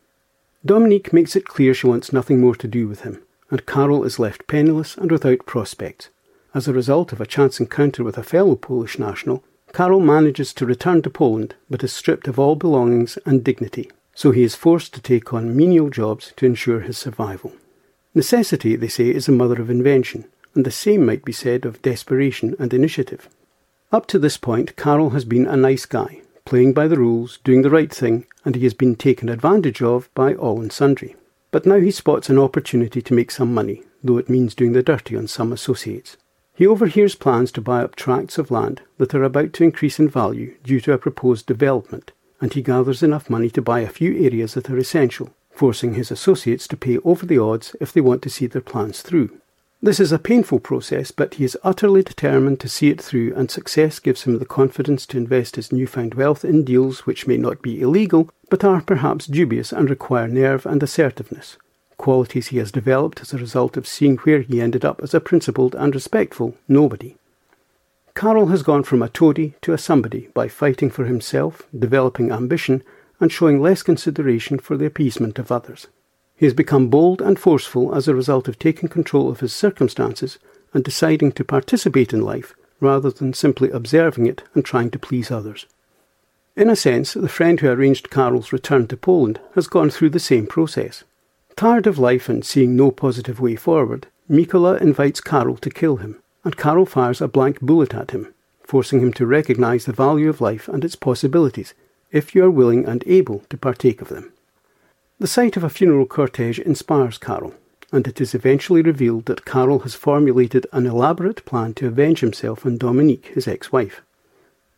Dominique 0.64 1.12
makes 1.12 1.37
it 1.37 1.47
clear 1.47 1.73
she 1.75 1.87
wants 1.87 2.12
nothing 2.12 2.40
more 2.40 2.55
to 2.57 2.69
do 2.69 2.87
with 2.88 3.00
him, 3.02 3.23
and 3.50 3.67
Karol 3.67 4.05
is 4.05 4.19
left 4.19 4.47
penniless 4.47 4.97
and 4.97 5.11
without 5.11 5.47
prospects. 5.47 6.09
As 6.55 6.67
a 6.67 6.73
result 6.73 7.12
of 7.12 7.21
a 7.21 7.26
chance 7.26 7.61
encounter 7.61 8.02
with 8.02 8.19
a 8.19 8.23
fellow 8.23 8.57
Polish 8.57 8.99
national, 8.99 9.45
Karol 9.73 10.00
manages 10.00 10.52
to 10.55 10.67
return 10.67 11.00
to 11.02 11.11
Poland 11.11 11.55
but 11.69 11.85
is 11.85 11.93
stripped 11.93 12.26
of 12.26 12.38
all 12.38 12.57
belongings 12.57 13.19
and 13.25 13.45
dignity, 13.45 13.90
so 14.14 14.33
he 14.33 14.43
is 14.43 14.57
forced 14.57 14.93
to 14.95 15.00
take 15.00 15.33
on 15.33 15.57
menial 15.57 15.90
jobs 15.90 16.33
to 16.37 16.47
ensure 16.47 16.81
his 16.81 16.99
survival. 16.99 17.52
Necessity, 18.14 18.75
they 18.75 18.88
say, 18.88 19.09
is 19.09 19.26
the 19.26 19.33
mother 19.33 19.61
of 19.61 19.71
invention, 19.71 20.25
and 20.55 20.67
the 20.67 20.71
same 20.71 21.07
might 21.07 21.25
be 21.25 21.33
said 21.33 21.64
of 21.64 21.81
desperation 21.83 22.57
and 22.59 22.75
initiative. 22.75 23.29
Up 23.92 24.06
to 24.06 24.20
this 24.20 24.37
point, 24.37 24.76
Karol 24.76 25.11
has 25.11 25.25
been 25.25 25.49
a 25.49 25.56
nice 25.56 25.85
guy, 25.85 26.23
playing 26.44 26.75
by 26.75 26.87
the 26.87 26.97
rules, 26.97 27.38
doing 27.42 27.62
the 27.62 27.70
right 27.70 27.92
thing, 27.92 28.25
and 28.44 28.54
he 28.54 28.62
has 28.62 28.73
been 28.73 28.94
taken 28.94 29.28
advantage 29.28 29.82
of 29.82 30.09
by 30.14 30.32
all 30.32 30.61
and 30.61 30.73
sundry. 30.73 31.16
But 31.50 31.66
now 31.66 31.80
he 31.80 31.90
spots 31.90 32.30
an 32.30 32.38
opportunity 32.38 33.02
to 33.02 33.14
make 33.14 33.32
some 33.32 33.52
money, 33.52 33.82
though 34.04 34.18
it 34.18 34.30
means 34.30 34.54
doing 34.54 34.73
the 34.73 34.82
dirty 34.85 35.16
on 35.16 35.26
some 35.26 35.52
associates. 35.52 36.16
He 36.54 36.68
overhears 36.68 37.16
plans 37.16 37.50
to 37.52 37.61
buy 37.61 37.82
up 37.82 37.97
tracts 37.97 38.38
of 38.38 38.52
land 38.52 38.82
that 38.99 39.12
are 39.12 39.25
about 39.25 39.52
to 39.54 39.64
increase 39.64 39.99
in 39.99 40.09
value 40.09 40.54
due 40.62 40.80
to 40.82 40.92
a 40.92 40.99
proposed 40.99 41.47
development, 41.47 42.12
and 42.40 42.54
he 42.54 42.62
gathers 42.62 43.02
enough 43.02 43.28
money 43.28 43.50
to 43.50 43.62
buy 43.62 43.80
a 43.80 43.88
few 43.88 44.25
areas 44.25 44.54
that 44.54 44.70
are 44.70 44.78
essential, 44.78 45.35
forcing 45.50 45.94
his 45.94 46.12
associates 46.12 46.68
to 46.68 46.76
pay 46.76 46.99
over 46.99 47.26
the 47.26 47.38
odds 47.38 47.75
if 47.80 47.92
they 47.92 48.00
want 48.00 48.23
to 48.23 48.30
see 48.30 48.47
their 48.47 48.62
plans 48.62 49.02
through. 49.02 49.40
This 49.82 49.99
is 49.99 50.12
a 50.12 50.18
painful 50.18 50.60
process, 50.60 51.10
but 51.10 51.34
he 51.34 51.44
is 51.44 51.56
utterly 51.64 52.02
determined 52.02 52.60
to 52.60 52.68
see 52.68 52.90
it 52.90 53.00
through, 53.00 53.34
and 53.34 53.50
success 53.50 53.99
gives 53.99 54.25
him 54.25 54.38
the 54.38 54.44
confidence 54.44 55.06
to 55.06 55.16
invest 55.16 55.56
his 55.56 55.72
newfound 55.72 56.14
wealth 56.14 56.44
in 56.44 56.64
deals 56.64 57.06
which 57.06 57.26
may 57.26 57.38
not 57.38 57.62
be 57.62 57.80
illegal, 57.80 58.30
but 58.50 58.62
are 58.62 58.82
perhaps 58.82 59.26
dubious 59.26 59.72
and 59.72 59.88
require 59.88 60.28
nerve 60.28 60.66
and 60.66 60.82
assertiveness 60.82 61.56
qualities 62.00 62.49
he 62.49 62.56
has 62.56 62.72
developed 62.72 63.20
as 63.20 63.34
a 63.34 63.38
result 63.38 63.76
of 63.76 63.87
seeing 63.87 64.16
where 64.18 64.40
he 64.40 64.58
ended 64.58 64.87
up 64.87 65.02
as 65.02 65.12
a 65.12 65.20
principled 65.20 65.75
and 65.75 65.94
respectful 65.94 66.56
nobody. 66.66 67.14
Karol 68.14 68.46
has 68.46 68.62
gone 68.62 68.82
from 68.82 69.02
a 69.02 69.08
toady 69.08 69.54
to 69.60 69.75
a 69.75 69.78
somebody 69.78 70.28
by 70.32 70.49
fighting 70.49 70.88
for 70.88 71.04
himself, 71.04 71.62
developing 71.78 72.32
ambition, 72.32 72.82
and 73.20 73.30
showing 73.30 73.60
less 73.60 73.82
consideration 73.82 74.58
for 74.58 74.78
the 74.78 74.87
appeasement 74.87 75.38
of 75.38 75.52
others. 75.52 75.88
He 76.40 76.47
has 76.47 76.54
become 76.54 76.88
bold 76.88 77.20
and 77.20 77.38
forceful 77.38 77.94
as 77.94 78.09
a 78.09 78.14
result 78.14 78.49
of 78.49 78.59
taking 78.59 78.88
control 78.88 79.28
of 79.28 79.40
his 79.40 79.52
circumstances 79.52 80.38
and 80.73 80.82
deciding 80.82 81.32
to 81.32 81.44
participate 81.44 82.14
in 82.14 82.23
life 82.23 82.54
rather 82.80 83.11
than 83.11 83.35
simply 83.35 83.68
observing 83.68 84.25
it 84.25 84.42
and 84.54 84.64
trying 84.64 84.90
to 84.92 84.99
please 84.99 85.30
others. 85.30 85.66
In 86.56 86.70
a 86.70 86.76
sense, 86.76 87.12
the 87.12 87.28
friend 87.28 87.61
who 87.61 87.68
arranged 87.68 88.09
Karol's 88.09 88.54
return 88.54 88.87
to 88.87 88.97
Poland 88.97 89.38
has 89.54 89.66
gone 89.66 89.90
through 89.90 90.09
the 90.09 90.18
same 90.18 90.47
process. 90.47 91.04
Tired 91.56 91.87
of 91.87 91.99
life 91.99 92.30
and 92.30 92.42
seeing 92.42 92.75
no 92.75 92.90
positive 92.90 93.38
way 93.38 93.54
forward, 93.54 94.06
Mikola 94.26 94.80
invites 94.80 95.20
Karol 95.20 95.59
to 95.59 95.68
kill 95.68 95.97
him, 95.97 96.23
and 96.42 96.56
Karol 96.56 96.87
fires 96.87 97.20
a 97.20 97.28
blank 97.28 97.61
bullet 97.61 97.92
at 97.92 98.12
him, 98.12 98.32
forcing 98.62 99.00
him 99.00 99.12
to 99.12 99.26
recognize 99.26 99.85
the 99.85 99.92
value 99.92 100.30
of 100.30 100.40
life 100.40 100.68
and 100.68 100.87
its 100.87 100.97
possibilities, 100.97 101.75
if 102.11 102.35
you 102.35 102.42
are 102.42 102.50
willing 102.50 102.87
and 102.87 103.04
able 103.06 103.40
to 103.50 103.59
partake 103.59 104.00
of 104.00 104.09
them. 104.09 104.32
The 105.21 105.27
sight 105.27 105.59
of 105.59 105.62
a 105.62 105.69
funeral 105.69 106.07
cortege 106.07 106.59
inspires 106.59 107.19
Karol, 107.19 107.53
and 107.93 108.09
it 108.09 108.23
is 108.23 108.35
eventually 108.35 108.81
revealed 108.81 109.27
that 109.27 109.45
Karol 109.45 109.81
has 109.81 109.95
formulated 109.95 110.67
an 110.73 110.87
elaborate 110.87 111.45
plan 111.45 111.75
to 111.75 111.89
avenge 111.89 112.21
himself 112.21 112.65
on 112.65 112.79
Dominique, 112.79 113.27
his 113.27 113.47
ex 113.47 113.71
wife. 113.71 114.00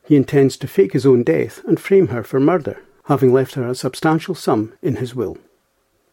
He 0.05 0.17
intends 0.17 0.57
to 0.57 0.67
fake 0.67 0.95
his 0.95 1.07
own 1.07 1.23
death 1.23 1.63
and 1.65 1.79
frame 1.79 2.09
her 2.09 2.25
for 2.25 2.41
murder, 2.41 2.83
having 3.05 3.33
left 3.33 3.55
her 3.55 3.69
a 3.69 3.77
substantial 3.77 4.35
sum 4.35 4.73
in 4.83 4.97
his 4.97 5.15
will. 5.15 5.39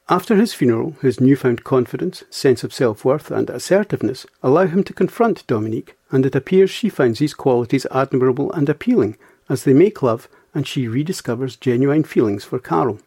After 0.10 0.36
his 0.36 0.54
funeral, 0.54 0.96
his 1.02 1.20
newfound 1.20 1.64
confidence, 1.64 2.24
sense 2.30 2.64
of 2.64 2.72
self 2.72 3.04
worth, 3.04 3.32
and 3.32 3.50
assertiveness 3.50 4.28
allow 4.44 4.68
him 4.68 4.84
to 4.84 4.94
confront 4.94 5.48
Dominique, 5.48 5.96
and 6.12 6.24
it 6.24 6.36
appears 6.36 6.70
she 6.70 6.90
finds 6.90 7.18
these 7.18 7.34
qualities 7.34 7.88
admirable 7.90 8.52
and 8.52 8.70
appealing 8.70 9.18
as 9.50 9.64
they 9.64 9.74
make 9.74 10.04
love 10.04 10.30
and 10.54 10.68
she 10.68 10.88
rediscovers 10.88 11.60
genuine 11.60 12.04
feelings 12.04 12.44
for 12.44 12.60
Karol. 12.60 13.00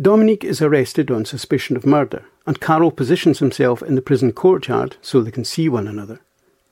Dominique 0.00 0.44
is 0.44 0.62
arrested 0.62 1.10
on 1.10 1.24
suspicion 1.24 1.76
of 1.76 1.84
murder, 1.84 2.24
and 2.46 2.60
Karol 2.60 2.92
positions 2.92 3.40
himself 3.40 3.82
in 3.82 3.96
the 3.96 4.02
prison 4.02 4.30
courtyard 4.30 4.96
so 5.02 5.20
they 5.20 5.32
can 5.32 5.44
see 5.44 5.68
one 5.68 5.88
another. 5.88 6.20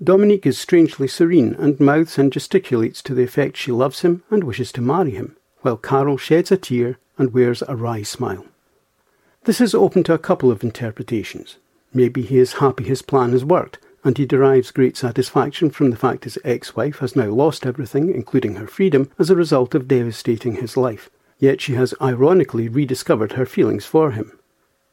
Dominique 0.01 0.47
is 0.47 0.57
strangely 0.57 1.09
serene 1.09 1.55
and 1.59 1.81
mouths 1.81 2.19
and 2.19 2.31
gesticulates 2.31 3.03
to 3.03 3.15
the 3.15 3.25
effect 3.25 3.57
she 3.57 3.73
loves 3.73 4.03
him 4.03 4.23
and 4.31 4.45
wishes 4.45 4.71
to 4.71 4.81
marry 4.81 5.11
him, 5.11 5.35
while 5.63 5.77
Karol 5.77 6.17
sheds 6.17 6.53
a 6.53 6.57
tear 6.57 6.99
and 7.19 7.35
wears 7.35 7.63
a 7.67 7.75
wry 7.75 8.03
smile. 8.03 8.47
This 9.43 9.61
is 9.61 9.75
open 9.75 10.05
to 10.05 10.15
a 10.15 10.19
couple 10.19 10.53
of 10.53 10.63
interpretations. 10.63 11.57
Maybe 11.93 12.23
he 12.23 12.39
is 12.39 12.55
happy 12.55 12.85
his 12.85 13.03
plan 13.03 13.33
has 13.33 13.45
worked, 13.45 13.79
and 14.05 14.17
he 14.19 14.25
derives 14.25 14.71
great 14.71 14.97
satisfaction 14.97 15.71
from 15.71 15.91
the 15.91 15.97
fact 15.97 16.25
his 16.25 16.39
ex 16.45 16.77
wife 16.77 16.99
has 16.99 17.17
now 17.17 17.31
lost 17.31 17.67
everything, 17.67 18.15
including 18.15 18.55
her 18.55 18.69
freedom, 18.69 19.11
as 19.19 19.31
a 19.31 19.37
result 19.37 19.75
of 19.75 19.89
devastating 19.89 20.57
his 20.57 20.77
life. 20.77 21.11
Yet 21.39 21.61
she 21.61 21.75
has 21.75 21.95
ironically 22.01 22.69
rediscovered 22.69 23.33
her 23.33 23.47
feelings 23.47 23.85
for 23.85 24.13
him. 24.13 24.39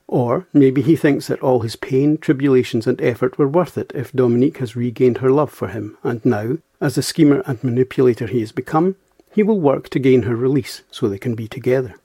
Or 0.07 0.47
maybe 0.53 0.81
he 0.81 0.95
thinks 0.95 1.27
that 1.27 1.41
all 1.41 1.62
his 1.62 1.75
pain, 1.75 2.17
tribulations, 2.17 2.85
and 2.85 3.01
effort 3.01 3.38
were 3.38 3.47
worth 3.47 3.77
it 3.77 3.91
if 3.95 4.12
Dominique 4.12 4.57
has 4.57 4.75
regained 4.75 5.19
her 5.19 5.31
love 5.31 5.51
for 5.51 5.69
him, 5.69 5.97
and 6.03 6.23
now, 6.25 6.57
as 6.81 6.95
the 6.95 7.01
schemer 7.01 7.41
and 7.45 7.63
manipulator 7.63 8.27
he 8.27 8.41
has 8.41 8.51
become, 8.51 8.95
he 9.31 9.41
will 9.41 9.59
work 9.59 9.89
to 9.89 10.00
gain 10.00 10.23
her 10.23 10.35
release 10.35 10.83
so 10.91 11.07
they 11.07 11.17
can 11.17 11.33
be 11.33 11.47
together. 11.47 11.95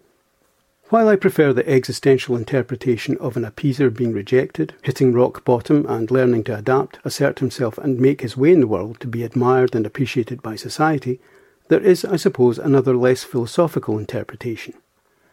While 0.90 1.08
I 1.08 1.16
prefer 1.16 1.52
the 1.52 1.68
existential 1.68 2.34
interpretation 2.34 3.18
of 3.18 3.36
an 3.36 3.44
appeaser 3.44 3.90
being 3.94 4.14
rejected, 4.14 4.72
hitting 4.80 5.12
rock 5.12 5.44
bottom 5.44 5.84
and 5.86 6.10
learning 6.10 6.44
to 6.44 6.56
adapt, 6.56 6.98
assert 7.04 7.40
himself, 7.40 7.76
and 7.76 8.00
make 8.00 8.22
his 8.22 8.38
way 8.38 8.52
in 8.52 8.60
the 8.60 8.66
world 8.66 8.98
to 9.00 9.06
be 9.06 9.22
admired 9.22 9.74
and 9.74 9.84
appreciated 9.84 10.40
by 10.40 10.56
society, 10.56 11.20
there 11.68 11.80
is, 11.80 12.04
I 12.04 12.16
suppose, 12.16 12.58
another 12.58 12.96
less 12.96 13.24
philosophical 13.24 13.98
interpretation. 13.98 14.74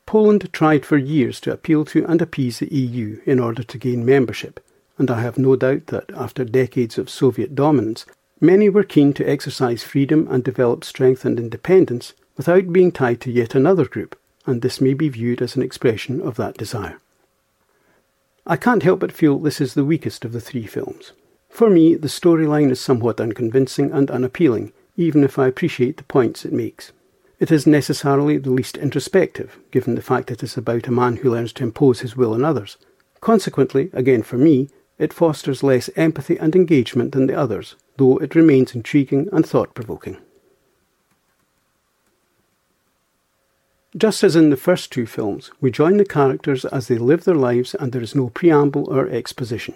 Poland 0.05 0.49
tried 0.53 0.85
for 0.85 0.97
years 0.97 1.39
to 1.41 1.51
appeal 1.51 1.83
to 1.85 2.05
and 2.05 2.21
appease 2.21 2.59
the 2.59 2.73
EU 2.73 3.21
in 3.25 3.39
order 3.39 3.63
to 3.63 3.77
gain 3.77 4.05
membership, 4.05 4.59
and 4.97 5.09
I 5.09 5.21
have 5.21 5.37
no 5.37 5.55
doubt 5.55 5.87
that 5.87 6.11
after 6.15 6.45
decades 6.45 6.97
of 6.97 7.09
Soviet 7.09 7.55
dominance, 7.55 8.05
many 8.39 8.69
were 8.69 8.83
keen 8.83 9.13
to 9.13 9.29
exercise 9.29 9.83
freedom 9.83 10.27
and 10.29 10.43
develop 10.43 10.83
strength 10.83 11.25
and 11.25 11.39
independence 11.39 12.13
without 12.37 12.71
being 12.71 12.91
tied 12.91 13.21
to 13.21 13.31
yet 13.31 13.55
another 13.55 13.85
group, 13.85 14.17
and 14.45 14.61
this 14.61 14.79
may 14.79 14.93
be 14.93 15.09
viewed 15.09 15.41
as 15.41 15.55
an 15.55 15.63
expression 15.63 16.21
of 16.21 16.35
that 16.35 16.57
desire. 16.57 16.99
I 18.45 18.57
can't 18.57 18.83
help 18.83 18.99
but 18.99 19.11
feel 19.11 19.39
this 19.39 19.59
is 19.59 19.73
the 19.73 19.85
weakest 19.85 20.23
of 20.23 20.31
the 20.31 20.41
three 20.41 20.67
films. 20.67 21.13
For 21.49 21.69
me, 21.69 21.95
the 21.95 22.09
storyline 22.09 22.69
is 22.69 22.79
somewhat 22.79 23.19
unconvincing 23.19 23.91
and 23.91 24.11
unappealing, 24.11 24.71
even 24.97 25.23
if 25.23 25.37
I 25.37 25.47
appreciate 25.47 25.97
the 25.97 26.03
points 26.03 26.45
it 26.45 26.53
makes. 26.53 26.91
It 27.39 27.51
is 27.51 27.67
necessarily 27.67 28.37
the 28.37 28.51
least 28.51 28.77
introspective, 28.77 29.59
given 29.71 29.95
the 29.95 30.01
fact 30.01 30.31
it 30.31 30.41
is 30.41 30.55
about 30.55 30.87
a 30.87 30.91
man 30.91 31.17
who 31.17 31.31
learns 31.31 31.51
to 31.53 31.63
impose 31.63 31.99
his 31.99 32.15
will 32.15 32.33
on 32.33 32.45
others. 32.45 32.77
Consequently, 33.19 33.89
again 33.93 34.23
for 34.23 34.37
me, 34.37 34.69
it 34.97 35.11
fosters 35.11 35.63
less 35.63 35.89
empathy 35.95 36.37
and 36.37 36.55
engagement 36.55 37.11
than 37.11 37.27
the 37.27 37.37
others, 37.37 37.75
though 37.97 38.17
it 38.17 38.35
remains 38.35 38.73
intriguing 38.73 39.27
and 39.31 39.45
thought 39.45 39.73
provoking. 39.75 40.17
Just 43.97 44.23
as 44.23 44.35
in 44.35 44.49
the 44.49 44.57
first 44.57 44.91
two 44.91 45.05
films, 45.05 45.51
we 45.61 45.71
join 45.71 45.97
the 45.97 46.05
characters 46.05 46.65
as 46.65 46.87
they 46.87 46.97
live 46.97 47.23
their 47.23 47.35
lives 47.35 47.73
and 47.75 47.91
there 47.91 48.01
is 48.01 48.15
no 48.15 48.29
preamble 48.29 48.89
or 48.93 49.07
exposition. 49.09 49.75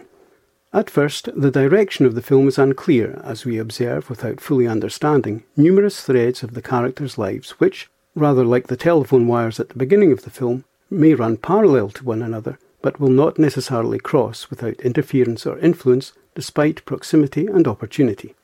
At 0.71 0.89
first, 0.89 1.29
the 1.35 1.49
direction 1.49 2.05
of 2.05 2.13
the 2.13 2.21
film 2.21 2.47
is 2.47 2.59
unclear 2.59 3.19
as 3.23 3.43
we 3.43 3.57
observe, 3.57 4.07
without 4.07 4.39
fully 4.39 4.67
understanding, 4.67 5.43
numerous 5.57 6.01
threads 6.01 6.43
of 6.43 6.53
the 6.53 6.61
characters' 6.61 7.17
lives 7.17 7.51
which, 7.51 7.89
rather 8.13 8.43
like 8.43 8.67
the 8.67 8.77
telephone 8.77 9.27
wires 9.27 9.59
at 9.59 9.69
the 9.69 9.77
beginning 9.79 10.11
of 10.11 10.21
the 10.21 10.29
film, 10.29 10.65
may 10.91 11.15
run 11.15 11.37
parallel 11.37 11.89
to 11.89 12.03
one 12.03 12.21
another, 12.21 12.59
but 12.83 12.99
will 12.99 13.09
not 13.09 13.39
necessarily 13.39 13.97
cross 13.97 14.51
without 14.51 14.79
interference 14.81 15.47
or 15.47 15.57
influence, 15.57 16.13
despite 16.35 16.85
proximity 16.85 17.47
and 17.47 17.67
opportunity. 17.67 18.35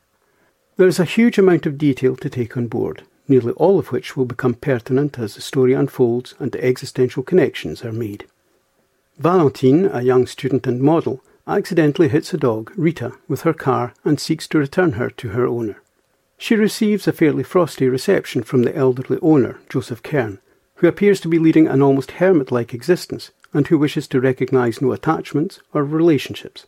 There 0.78 0.88
is 0.88 1.00
a 1.00 1.06
huge 1.06 1.38
amount 1.38 1.68
of 1.68 1.78
detail 1.78 2.16
to 2.18 2.30
take 2.30 2.58
on 2.58 2.68
board, 2.68 3.04
nearly 3.28 3.54
all 3.54 3.78
of 3.78 3.92
which 3.92 4.18
will 4.18 4.26
become 4.26 4.56
pertinent 4.56 5.20
as 5.20 5.36
the 5.36 5.42
story 5.42 5.74
unfolds 5.74 6.34
and 6.40 6.52
the 6.52 6.64
existential 6.66 7.22
connections 7.22 7.86
are 7.86 7.92
made. 7.92 8.26
Valentine, 9.20 9.86
a 9.86 10.02
young 10.02 10.26
student 10.26 10.66
and 10.66 10.82
model, 10.82 11.22
accidentally 11.48 12.08
hits 12.08 12.34
a 12.34 12.38
dog, 12.38 12.72
Rita, 12.76 13.14
with 13.28 13.42
her 13.42 13.54
car 13.54 13.94
and 14.04 14.20
seeks 14.20 14.48
to 14.50 14.58
return 14.58 14.94
her 14.94 15.10
to 15.12 15.30
her 15.30 15.46
owner. 15.46 15.82
She 16.38 16.56
receives 16.56 17.08
a 17.08 17.14
fairly 17.14 17.44
frosty 17.44 17.88
reception 17.88 18.44
from 18.44 18.64
the 18.64 18.76
elderly 18.76 19.20
owner, 19.22 19.60
Joseph 19.70 20.04
Kern, 20.04 20.40
who 20.76 20.88
appears 20.88 21.22
to 21.22 21.28
be 21.28 21.40
leading 21.40 21.68
an 21.68 21.82
almost 21.82 22.12
hermit 22.12 22.52
like 22.52 22.74
existence 22.74 23.32
and 23.54 23.68
who 23.68 23.78
wishes 23.78 24.08
to 24.10 24.20
recognize 24.20 24.82
no 24.82 24.92
attachments 24.92 25.60
or 25.74 25.84
relationships. 25.84 26.66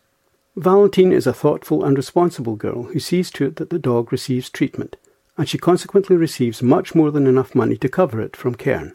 Valentine 0.55 1.11
is 1.11 1.27
a 1.27 1.33
thoughtful 1.33 1.83
and 1.83 1.97
responsible 1.97 2.55
girl 2.55 2.83
who 2.83 2.99
sees 2.99 3.29
to 3.31 3.45
it 3.45 3.57
that 3.57 3.69
the 3.69 3.77
dog 3.77 4.11
receives 4.11 4.49
treatment, 4.49 4.95
and 5.37 5.49
she 5.49 5.57
consequently 5.57 6.15
receives 6.15 6.63
much 6.63 6.95
more 6.95 7.11
than 7.11 7.27
enough 7.27 7.53
money 7.53 7.77
to 7.77 7.89
cover 7.89 8.21
it 8.21 8.35
from 8.35 8.55
Kern. 8.55 8.93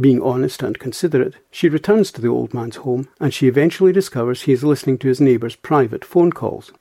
Being 0.00 0.22
honest 0.22 0.62
and 0.62 0.78
considerate, 0.78 1.34
she 1.50 1.68
returns 1.68 2.10
to 2.12 2.20
the 2.20 2.28
old 2.28 2.54
man's 2.54 2.76
home 2.76 3.08
and 3.20 3.32
she 3.32 3.46
eventually 3.46 3.92
discovers 3.92 4.42
he 4.42 4.52
is 4.52 4.64
listening 4.64 4.96
to 4.98 5.08
his 5.08 5.20
neighbour's 5.20 5.56
private 5.56 6.04
phone 6.04 6.32
calls. 6.32 6.72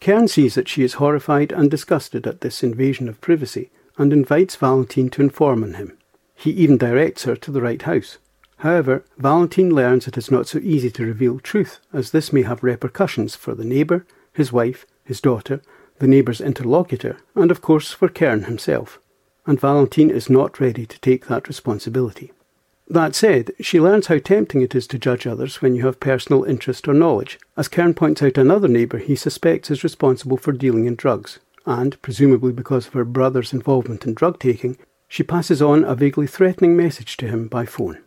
Kern 0.00 0.26
sees 0.28 0.54
that 0.54 0.68
she 0.68 0.82
is 0.82 0.94
horrified 0.94 1.52
and 1.52 1.70
disgusted 1.70 2.26
at 2.26 2.40
this 2.40 2.62
invasion 2.62 3.08
of 3.08 3.20
privacy 3.20 3.70
and 3.98 4.12
invites 4.12 4.56
Valentine 4.56 5.10
to 5.10 5.22
inform 5.22 5.62
on 5.62 5.74
him. 5.74 5.98
He 6.34 6.50
even 6.50 6.78
directs 6.78 7.24
her 7.24 7.36
to 7.36 7.50
the 7.50 7.62
right 7.62 7.80
house. 7.82 8.18
However, 8.58 9.04
Valentine 9.18 9.70
learns 9.70 10.06
it 10.06 10.16
is 10.16 10.30
not 10.30 10.46
so 10.46 10.58
easy 10.58 10.90
to 10.92 11.04
reveal 11.04 11.40
truth, 11.40 11.80
as 11.92 12.10
this 12.10 12.32
may 12.32 12.42
have 12.42 12.62
repercussions 12.62 13.34
for 13.36 13.54
the 13.54 13.64
neighbour, 13.64 14.06
his 14.32 14.52
wife, 14.52 14.86
his 15.04 15.20
daughter, 15.20 15.60
the 15.98 16.06
neighbour's 16.06 16.40
interlocutor, 16.40 17.18
and 17.34 17.50
of 17.50 17.60
course 17.60 17.92
for 17.92 18.08
Kern 18.08 18.44
himself. 18.44 18.98
And 19.46 19.60
Valentine 19.60 20.10
is 20.10 20.30
not 20.30 20.58
ready 20.58 20.86
to 20.86 21.00
take 21.00 21.26
that 21.26 21.48
responsibility. 21.48 22.32
That 22.88 23.16
said, 23.16 23.50
she 23.60 23.80
learns 23.80 24.06
how 24.06 24.18
tempting 24.18 24.60
it 24.60 24.74
is 24.74 24.86
to 24.88 24.98
judge 24.98 25.26
others 25.26 25.60
when 25.60 25.74
you 25.74 25.86
have 25.86 25.98
personal 25.98 26.44
interest 26.44 26.86
or 26.86 26.94
knowledge, 26.94 27.38
as 27.56 27.66
Kern 27.66 27.94
points 27.94 28.22
out 28.22 28.38
another 28.38 28.68
neighbour 28.68 28.98
he 28.98 29.16
suspects 29.16 29.70
is 29.70 29.82
responsible 29.82 30.36
for 30.36 30.52
dealing 30.52 30.86
in 30.86 30.94
drugs, 30.94 31.40
and, 31.66 32.00
presumably 32.00 32.52
because 32.52 32.86
of 32.86 32.92
her 32.92 33.04
brother's 33.04 33.52
involvement 33.52 34.06
in 34.06 34.14
drug 34.14 34.38
taking, 34.38 34.78
she 35.08 35.24
passes 35.24 35.60
on 35.60 35.82
a 35.82 35.96
vaguely 35.96 36.28
threatening 36.28 36.76
message 36.76 37.16
to 37.16 37.26
him 37.26 37.48
by 37.48 37.66
phone. 37.66 37.98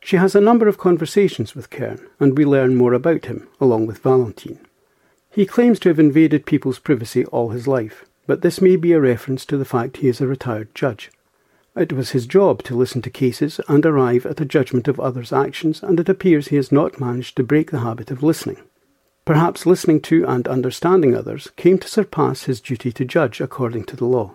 She 0.00 0.16
has 0.16 0.34
a 0.34 0.40
number 0.40 0.68
of 0.68 0.78
conversations 0.78 1.54
with 1.54 1.70
Kern, 1.70 2.06
and 2.20 2.36
we 2.36 2.44
learn 2.44 2.76
more 2.76 2.92
about 2.92 3.24
him, 3.24 3.48
along 3.58 3.86
with 3.86 4.02
Valentine. 4.02 4.60
He 5.30 5.46
claims 5.46 5.78
to 5.80 5.88
have 5.88 5.98
invaded 5.98 6.46
people's 6.46 6.78
privacy 6.78 7.24
all 7.26 7.50
his 7.50 7.66
life, 7.66 8.04
but 8.26 8.42
this 8.42 8.60
may 8.60 8.76
be 8.76 8.92
a 8.92 9.00
reference 9.00 9.46
to 9.46 9.56
the 9.56 9.64
fact 9.64 9.98
he 9.98 10.08
is 10.08 10.20
a 10.20 10.26
retired 10.26 10.74
judge. 10.74 11.10
It 11.78 11.92
was 11.92 12.10
his 12.10 12.26
job 12.26 12.64
to 12.64 12.76
listen 12.76 13.02
to 13.02 13.10
cases 13.10 13.60
and 13.68 13.86
arrive 13.86 14.26
at 14.26 14.40
a 14.40 14.44
judgment 14.44 14.88
of 14.88 14.98
others' 14.98 15.32
actions, 15.32 15.80
and 15.80 16.00
it 16.00 16.08
appears 16.08 16.48
he 16.48 16.56
has 16.56 16.72
not 16.72 16.98
managed 16.98 17.36
to 17.36 17.44
break 17.44 17.70
the 17.70 17.78
habit 17.78 18.10
of 18.10 18.20
listening. 18.20 18.56
Perhaps 19.24 19.64
listening 19.64 20.00
to 20.00 20.24
and 20.26 20.48
understanding 20.48 21.14
others 21.14 21.52
came 21.54 21.78
to 21.78 21.86
surpass 21.86 22.42
his 22.42 22.60
duty 22.60 22.90
to 22.90 23.04
judge 23.04 23.40
according 23.40 23.84
to 23.84 23.94
the 23.94 24.06
law. 24.06 24.34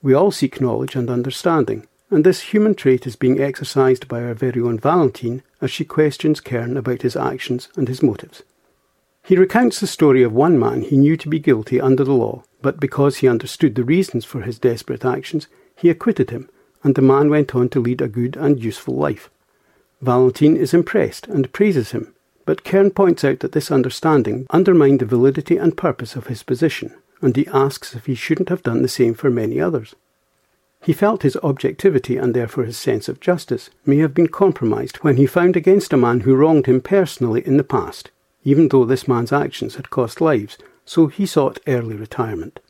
We 0.00 0.14
all 0.14 0.30
seek 0.30 0.58
knowledge 0.58 0.96
and 0.96 1.10
understanding, 1.10 1.86
and 2.10 2.24
this 2.24 2.40
human 2.40 2.74
trait 2.74 3.06
is 3.06 3.14
being 3.14 3.38
exercised 3.38 4.08
by 4.08 4.22
our 4.22 4.32
very 4.32 4.62
own 4.62 4.78
Valentine 4.78 5.42
as 5.60 5.70
she 5.70 5.84
questions 5.84 6.40
Kern 6.40 6.78
about 6.78 7.02
his 7.02 7.14
actions 7.14 7.68
and 7.76 7.88
his 7.88 8.02
motives. 8.02 8.42
He 9.22 9.36
recounts 9.36 9.80
the 9.80 9.86
story 9.86 10.22
of 10.22 10.32
one 10.32 10.58
man 10.58 10.80
he 10.80 10.96
knew 10.96 11.18
to 11.18 11.28
be 11.28 11.40
guilty 11.40 11.78
under 11.78 12.04
the 12.04 12.14
law, 12.14 12.42
but 12.62 12.80
because 12.80 13.18
he 13.18 13.28
understood 13.28 13.74
the 13.74 13.84
reasons 13.84 14.24
for 14.24 14.40
his 14.40 14.58
desperate 14.58 15.04
actions, 15.04 15.46
he 15.76 15.90
acquitted 15.90 16.30
him 16.30 16.48
and 16.82 16.94
the 16.94 17.02
man 17.02 17.30
went 17.30 17.54
on 17.54 17.68
to 17.70 17.80
lead 17.80 18.00
a 18.00 18.08
good 18.08 18.36
and 18.36 18.62
useful 18.62 18.94
life. 18.94 19.30
Valentine 20.00 20.56
is 20.56 20.72
impressed 20.72 21.26
and 21.26 21.52
praises 21.52 21.90
him, 21.92 22.14
but 22.46 22.64
Kern 22.64 22.90
points 22.90 23.24
out 23.24 23.40
that 23.40 23.52
this 23.52 23.70
understanding 23.70 24.46
undermined 24.50 25.00
the 25.00 25.06
validity 25.06 25.56
and 25.56 25.76
purpose 25.76 26.16
of 26.16 26.26
his 26.26 26.42
position, 26.42 26.94
and 27.20 27.36
he 27.36 27.46
asks 27.48 27.94
if 27.94 28.06
he 28.06 28.14
shouldn't 28.14 28.48
have 28.48 28.62
done 28.62 28.82
the 28.82 28.88
same 28.88 29.14
for 29.14 29.30
many 29.30 29.60
others. 29.60 29.94
He 30.82 30.94
felt 30.94 31.22
his 31.22 31.36
objectivity 31.42 32.16
and 32.16 32.32
therefore 32.34 32.64
his 32.64 32.78
sense 32.78 33.08
of 33.08 33.20
justice 33.20 33.68
may 33.84 33.98
have 33.98 34.14
been 34.14 34.28
compromised 34.28 34.96
when 34.98 35.18
he 35.18 35.26
found 35.26 35.54
against 35.54 35.92
a 35.92 35.98
man 35.98 36.20
who 36.20 36.34
wronged 36.34 36.66
him 36.66 36.80
personally 36.80 37.46
in 37.46 37.58
the 37.58 37.64
past, 37.64 38.10
even 38.44 38.68
though 38.68 38.86
this 38.86 39.06
man's 39.06 39.32
actions 39.32 39.74
had 39.74 39.90
cost 39.90 40.22
lives, 40.22 40.56
so 40.86 41.08
he 41.08 41.26
sought 41.26 41.60
early 41.66 41.96
retirement. 41.96 42.60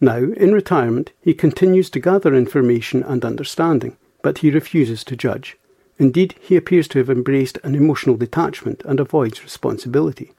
Now, 0.00 0.18
in 0.18 0.52
retirement, 0.52 1.12
he 1.20 1.34
continues 1.34 1.90
to 1.90 2.00
gather 2.00 2.34
information 2.34 3.02
and 3.02 3.24
understanding, 3.24 3.96
but 4.22 4.38
he 4.38 4.50
refuses 4.50 5.02
to 5.04 5.16
judge. 5.16 5.56
Indeed, 5.98 6.36
he 6.40 6.56
appears 6.56 6.86
to 6.88 6.98
have 6.98 7.10
embraced 7.10 7.58
an 7.64 7.74
emotional 7.74 8.16
detachment 8.16 8.82
and 8.84 9.00
avoids 9.00 9.42
responsibility. 9.42 10.32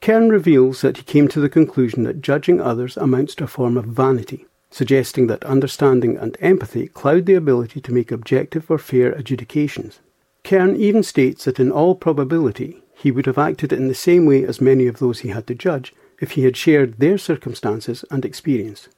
Kern 0.00 0.28
reveals 0.28 0.80
that 0.82 0.98
he 0.98 1.02
came 1.02 1.26
to 1.28 1.40
the 1.40 1.48
conclusion 1.48 2.04
that 2.04 2.22
judging 2.22 2.60
others 2.60 2.96
amounts 2.96 3.34
to 3.36 3.44
a 3.44 3.48
form 3.48 3.76
of 3.76 3.86
vanity, 3.86 4.46
suggesting 4.70 5.26
that 5.26 5.42
understanding 5.44 6.16
and 6.16 6.36
empathy 6.40 6.86
cloud 6.86 7.26
the 7.26 7.34
ability 7.34 7.80
to 7.80 7.92
make 7.92 8.12
objective 8.12 8.70
or 8.70 8.78
fair 8.78 9.10
adjudications. 9.10 9.98
Kern 10.44 10.76
even 10.76 11.02
states 11.02 11.44
that 11.46 11.58
in 11.58 11.72
all 11.72 11.96
probability 11.96 12.80
he 12.94 13.10
would 13.10 13.26
have 13.26 13.38
acted 13.38 13.72
in 13.72 13.88
the 13.88 13.94
same 13.94 14.24
way 14.24 14.44
as 14.44 14.60
many 14.60 14.86
of 14.86 14.98
those 14.98 15.20
he 15.20 15.30
had 15.30 15.48
to 15.48 15.54
judge 15.54 15.92
if 16.20 16.32
he 16.32 16.44
had 16.44 16.56
shared 16.56 16.98
their 16.98 17.18
circumstances 17.18 18.04
and 18.10 18.24
experience. 18.24 18.88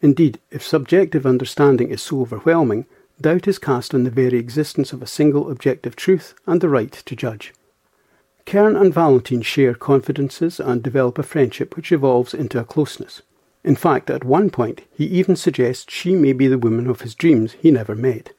Indeed, 0.00 0.38
if 0.50 0.66
subjective 0.66 1.26
understanding 1.26 1.90
is 1.90 2.02
so 2.02 2.20
overwhelming, 2.20 2.86
doubt 3.20 3.48
is 3.48 3.58
cast 3.58 3.94
on 3.94 4.04
the 4.04 4.10
very 4.10 4.38
existence 4.38 4.92
of 4.92 5.02
a 5.02 5.06
single 5.06 5.50
objective 5.50 5.96
truth 5.96 6.34
and 6.46 6.60
the 6.60 6.68
right 6.68 6.92
to 6.92 7.16
judge. 7.16 7.52
Kern 8.46 8.76
and 8.76 8.94
Valentine 8.94 9.42
share 9.42 9.74
confidences 9.74 10.58
and 10.58 10.82
develop 10.82 11.18
a 11.18 11.22
friendship 11.22 11.76
which 11.76 11.92
evolves 11.92 12.32
into 12.32 12.58
a 12.58 12.64
closeness. 12.64 13.20
In 13.64 13.76
fact, 13.76 14.08
at 14.08 14.24
one 14.24 14.48
point, 14.50 14.82
he 14.90 15.04
even 15.04 15.36
suggests 15.36 15.92
she 15.92 16.14
may 16.14 16.32
be 16.32 16.46
the 16.46 16.58
woman 16.58 16.86
of 16.86 17.02
his 17.02 17.14
dreams 17.14 17.52
he 17.60 17.70
never 17.70 17.94
met. 17.94 18.32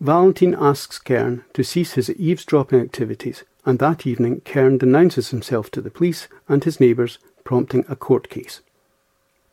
Valentine 0.00 0.54
asks 0.58 0.98
Kern 0.98 1.44
to 1.54 1.62
cease 1.62 1.92
his 1.94 2.10
eavesdropping 2.10 2.80
activities, 2.80 3.44
and 3.64 3.78
that 3.78 4.06
evening 4.06 4.42
Kern 4.44 4.76
denounces 4.76 5.30
himself 5.30 5.70
to 5.70 5.80
the 5.80 5.90
police 5.90 6.28
and 6.48 6.64
his 6.64 6.78
neighbours, 6.80 7.18
prompting 7.44 7.84
a 7.88 7.96
court 7.96 8.28
case. 8.28 8.60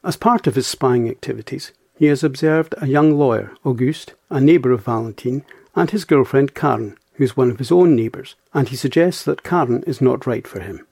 As 0.03 0.15
part 0.15 0.48
of 0.48 0.55
his 0.55 0.65
spying 0.65 1.07
activities, 1.07 1.71
he 1.98 2.07
has 2.07 2.24
observed 2.24 2.74
a 2.79 2.88
young 2.88 3.12
lawyer, 3.12 3.51
Auguste, 3.63 4.15
a 4.29 4.41
neighbour 4.41 4.71
of 4.71 4.86
Valentine, 4.86 5.45
and 5.75 5.91
his 5.91 6.05
girlfriend 6.05 6.55
Karen, 6.55 6.98
who 7.13 7.24
is 7.24 7.38
one 7.38 7.51
of 7.51 7.60
his 7.60 7.71
own 7.71 7.95
neighbours, 7.95 8.36
and 8.53 8.69
he 8.69 8.75
suggests 8.75 9.24
that 9.24 9.43
Karen 9.43 9.83
is 9.86 10.01
not 10.01 10.25
right 10.25 10.48
for 10.48 10.60
him. 10.60 10.88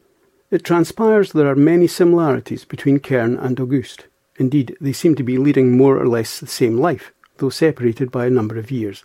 It 0.51 0.63
transpires 0.63 1.31
there 1.31 1.47
are 1.47 1.55
many 1.55 1.87
similarities 1.87 2.65
between 2.65 2.99
Kern 2.99 3.37
and 3.37 3.59
Auguste. 3.59 4.05
Indeed, 4.37 4.77
they 4.79 4.93
seem 4.93 5.15
to 5.15 5.23
be 5.23 5.37
leading 5.37 5.77
more 5.77 5.97
or 5.97 6.07
less 6.07 6.39
the 6.39 6.47
same 6.47 6.77
life, 6.77 7.11
though 7.37 7.49
separated 7.49 8.11
by 8.11 8.25
a 8.25 8.31
number 8.31 8.57
of 8.57 8.71
years. 8.71 9.03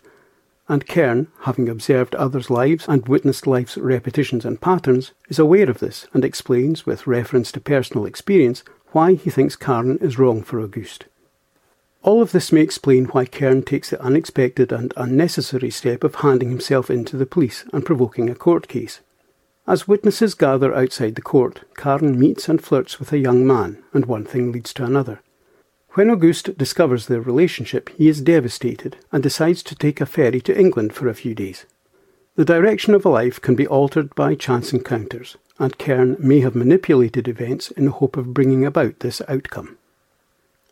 And 0.67 0.87
Kern, 0.87 1.27
having 1.41 1.69
observed 1.69 2.15
others' 2.15 2.49
lives 2.49 2.87
and 2.87 3.07
witnessed 3.07 3.45
life's 3.45 3.77
repetitions 3.77 4.45
and 4.45 4.59
patterns, 4.59 5.11
is 5.29 5.37
aware 5.37 5.69
of 5.69 5.79
this 5.79 6.07
and 6.13 6.25
explains, 6.25 6.85
with 6.85 7.05
reference 7.05 7.51
to 7.51 7.59
personal 7.59 8.05
experience, 8.05 8.63
why 8.91 9.13
he 9.13 9.29
thinks 9.29 9.55
Karen 9.55 9.99
is 9.99 10.17
wrong 10.17 10.41
for 10.41 10.59
Auguste. 10.59 11.05
All 12.01 12.21
of 12.21 12.31
this 12.31 12.51
may 12.51 12.61
explain 12.61 13.05
why 13.05 13.25
Kern 13.25 13.63
takes 13.63 13.89
the 13.89 14.01
unexpected 14.01 14.71
and 14.71 14.93
unnecessary 14.95 15.69
step 15.69 16.03
of 16.03 16.15
handing 16.15 16.49
himself 16.49 16.89
in 16.89 17.05
to 17.05 17.17
the 17.17 17.25
police 17.25 17.65
and 17.73 17.85
provoking 17.85 18.29
a 18.29 18.35
court 18.35 18.67
case. 18.67 19.01
As 19.67 19.87
witnesses 19.87 20.35
gather 20.35 20.73
outside 20.73 21.15
the 21.15 21.21
court, 21.21 21.61
Karen 21.75 22.19
meets 22.19 22.47
and 22.47 22.63
flirts 22.63 22.99
with 22.99 23.11
a 23.11 23.17
young 23.17 23.45
man, 23.45 23.83
and 23.93 24.05
one 24.05 24.23
thing 24.23 24.51
leads 24.51 24.71
to 24.75 24.85
another. 24.85 25.21
When 25.95 26.09
Auguste 26.09 26.57
discovers 26.57 27.07
their 27.07 27.21
relationship, 27.21 27.89
he 27.97 28.09
is 28.09 28.19
devastated 28.19 28.97
and 29.13 29.23
decides 29.23 29.63
to 29.63 29.75
take 29.75 30.01
a 30.01 30.05
ferry 30.05 30.41
to 30.41 30.59
England 30.59 30.93
for 30.93 31.07
a 31.07 31.13
few 31.13 31.33
days. 31.33 31.65
The 32.35 32.43
direction 32.43 32.93
of 32.93 33.05
a 33.05 33.09
life 33.09 33.39
can 33.39 33.55
be 33.55 33.65
altered 33.65 34.13
by 34.13 34.35
chance 34.35 34.73
encounters, 34.73 35.37
and 35.57 35.79
Kern 35.79 36.17
may 36.19 36.41
have 36.41 36.53
manipulated 36.53 37.29
events 37.29 37.71
in 37.71 37.85
the 37.85 37.91
hope 37.91 38.17
of 38.17 38.33
bringing 38.33 38.65
about 38.65 38.99
this 38.99 39.21
outcome. 39.29 39.77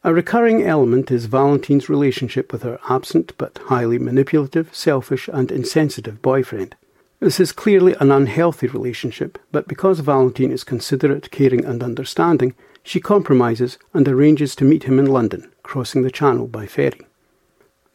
A 0.03 0.13
recurring 0.13 0.62
element 0.62 1.09
is 1.09 1.27
Valentine's 1.27 1.88
relationship 1.88 2.51
with 2.51 2.63
her 2.63 2.77
absent 2.89 3.31
but 3.38 3.62
highly 3.67 3.97
manipulative, 3.97 4.75
selfish, 4.75 5.29
and 5.29 5.53
insensitive 5.53 6.21
boyfriend. 6.21 6.75
This 7.21 7.39
is 7.39 7.53
clearly 7.53 7.95
an 8.01 8.12
unhealthy 8.12 8.67
relationship, 8.67 9.39
but 9.53 9.69
because 9.69 10.01
Valentine 10.01 10.51
is 10.51 10.65
considerate, 10.65 11.31
caring, 11.31 11.63
and 11.63 11.81
understanding, 11.81 12.55
she 12.84 13.00
compromises 13.00 13.78
and 13.93 14.08
arranges 14.08 14.56
to 14.56 14.65
meet 14.65 14.84
him 14.84 15.00
in 15.00 15.06
London, 15.06 15.52
crossing 15.63 16.04
the 16.04 16.12
Channel 16.12 16.48
by 16.48 16.65
ferry. 16.65 17.02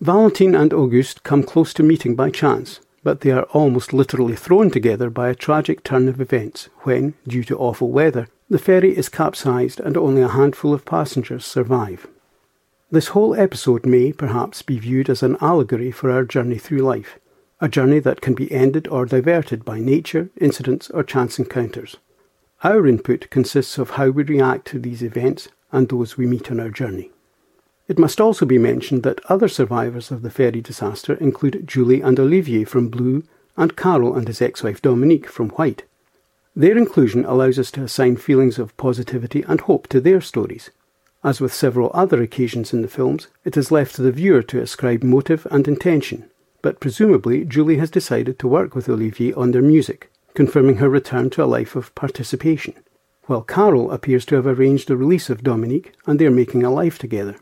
Valentine 0.00 0.54
and 0.54 0.72
Auguste 0.72 1.22
come 1.22 1.42
close 1.42 1.74
to 1.74 1.82
meeting 1.82 2.14
by 2.14 2.30
chance, 2.30 2.80
but 3.02 3.20
they 3.20 3.30
are 3.30 3.44
almost 3.54 3.92
literally 3.92 4.36
thrown 4.36 4.70
together 4.70 5.10
by 5.10 5.28
a 5.28 5.34
tragic 5.34 5.84
turn 5.84 6.08
of 6.08 6.20
events 6.20 6.68
when, 6.80 7.14
due 7.26 7.44
to 7.44 7.58
awful 7.58 7.90
weather, 7.90 8.28
the 8.50 8.58
ferry 8.58 8.96
is 8.96 9.08
capsized 9.08 9.78
and 9.80 9.96
only 9.96 10.22
a 10.22 10.28
handful 10.28 10.72
of 10.72 10.84
passengers 10.84 11.44
survive. 11.44 12.06
This 12.90 13.08
whole 13.08 13.34
episode 13.34 13.84
may, 13.84 14.12
perhaps, 14.12 14.62
be 14.62 14.78
viewed 14.78 15.10
as 15.10 15.22
an 15.22 15.36
allegory 15.40 15.90
for 15.90 16.10
our 16.10 16.24
journey 16.24 16.56
through 16.56 16.78
life, 16.78 17.18
a 17.60 17.68
journey 17.68 17.98
that 17.98 18.22
can 18.22 18.34
be 18.34 18.50
ended 18.50 18.88
or 18.88 19.04
diverted 19.04 19.64
by 19.64 19.78
nature, 19.80 20.30
incidents, 20.40 20.88
or 20.90 21.02
chance 21.02 21.38
encounters. 21.38 21.96
Our 22.64 22.88
input 22.88 23.30
consists 23.30 23.78
of 23.78 23.90
how 23.90 24.10
we 24.10 24.24
react 24.24 24.66
to 24.68 24.80
these 24.80 25.00
events 25.00 25.48
and 25.70 25.88
those 25.88 26.16
we 26.16 26.26
meet 26.26 26.50
on 26.50 26.58
our 26.58 26.70
journey. 26.70 27.12
It 27.86 28.00
must 28.00 28.20
also 28.20 28.44
be 28.44 28.58
mentioned 28.58 29.04
that 29.04 29.24
other 29.28 29.46
survivors 29.46 30.10
of 30.10 30.22
the 30.22 30.30
ferry 30.30 30.60
disaster 30.60 31.14
include 31.14 31.68
Julie 31.68 32.00
and 32.00 32.18
Olivier 32.18 32.64
from 32.64 32.88
Blue 32.88 33.22
and 33.56 33.76
Karol 33.76 34.16
and 34.16 34.26
his 34.26 34.42
ex 34.42 34.64
wife 34.64 34.82
Dominique 34.82 35.28
from 35.28 35.50
White. 35.50 35.84
Their 36.56 36.76
inclusion 36.76 37.24
allows 37.24 37.60
us 37.60 37.70
to 37.72 37.84
assign 37.84 38.16
feelings 38.16 38.58
of 38.58 38.76
positivity 38.76 39.44
and 39.46 39.60
hope 39.60 39.86
to 39.88 40.00
their 40.00 40.20
stories. 40.20 40.70
As 41.22 41.40
with 41.40 41.54
several 41.54 41.92
other 41.94 42.20
occasions 42.20 42.72
in 42.72 42.82
the 42.82 42.88
films, 42.88 43.28
it 43.44 43.56
is 43.56 43.70
left 43.70 43.94
to 43.96 44.02
the 44.02 44.12
viewer 44.12 44.42
to 44.42 44.60
ascribe 44.60 45.04
motive 45.04 45.46
and 45.52 45.68
intention, 45.68 46.28
but 46.60 46.80
presumably 46.80 47.44
Julie 47.44 47.78
has 47.78 47.90
decided 47.90 48.36
to 48.40 48.48
work 48.48 48.74
with 48.74 48.88
Olivier 48.88 49.32
on 49.34 49.52
their 49.52 49.62
music, 49.62 50.10
confirming 50.38 50.76
her 50.76 50.88
return 50.88 51.28
to 51.28 51.42
a 51.42 51.52
life 51.56 51.74
of 51.74 51.92
participation, 51.96 52.72
while 53.24 53.42
Karol 53.42 53.90
appears 53.90 54.24
to 54.24 54.36
have 54.36 54.46
arranged 54.46 54.86
the 54.86 54.96
release 54.96 55.28
of 55.28 55.42
Dominique 55.42 55.94
and 56.06 56.16
they 56.16 56.26
are 56.26 56.30
making 56.30 56.62
a 56.62 56.70
life 56.70 56.96
together. 56.96 57.34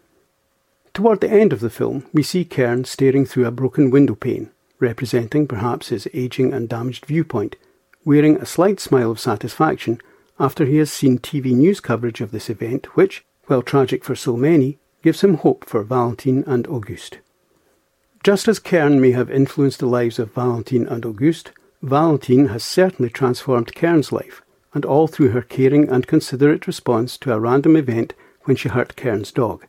Toward 0.94 1.20
the 1.20 1.30
end 1.30 1.52
of 1.52 1.60
the 1.60 1.68
film, 1.68 2.06
we 2.14 2.22
see 2.22 2.42
Kern 2.42 2.86
staring 2.86 3.26
through 3.26 3.44
a 3.44 3.50
broken 3.50 3.90
window 3.90 4.14
pane, 4.14 4.50
representing 4.80 5.46
perhaps 5.46 5.88
his 5.88 6.08
aging 6.14 6.54
and 6.54 6.70
damaged 6.70 7.04
viewpoint, 7.04 7.56
wearing 8.02 8.38
a 8.38 8.46
slight 8.46 8.80
smile 8.80 9.10
of 9.10 9.20
satisfaction 9.20 10.00
after 10.40 10.64
he 10.64 10.78
has 10.78 10.90
seen 10.90 11.18
TV 11.18 11.52
news 11.52 11.80
coverage 11.80 12.22
of 12.22 12.30
this 12.30 12.48
event, 12.48 12.96
which, 12.96 13.26
while 13.44 13.60
tragic 13.60 14.06
for 14.06 14.16
so 14.16 14.38
many, 14.38 14.78
gives 15.02 15.22
him 15.22 15.34
hope 15.34 15.66
for 15.66 15.82
Valentine 15.82 16.44
and 16.46 16.66
Auguste. 16.66 17.18
Just 18.24 18.48
as 18.48 18.58
Kern 18.58 19.02
may 19.02 19.10
have 19.10 19.30
influenced 19.30 19.80
the 19.80 19.86
lives 19.86 20.18
of 20.18 20.32
Valentine 20.32 20.86
and 20.86 21.04
Auguste, 21.04 21.50
Valentine 21.86 22.48
has 22.48 22.64
certainly 22.64 23.08
transformed 23.08 23.72
Kern's 23.76 24.10
life, 24.10 24.42
and 24.74 24.84
all 24.84 25.06
through 25.06 25.28
her 25.28 25.40
caring 25.40 25.88
and 25.88 26.04
considerate 26.04 26.66
response 26.66 27.16
to 27.18 27.32
a 27.32 27.38
random 27.38 27.76
event 27.76 28.12
when 28.42 28.56
she 28.56 28.68
hurt 28.68 28.96
Kern's 28.96 29.30
dog. 29.30 29.64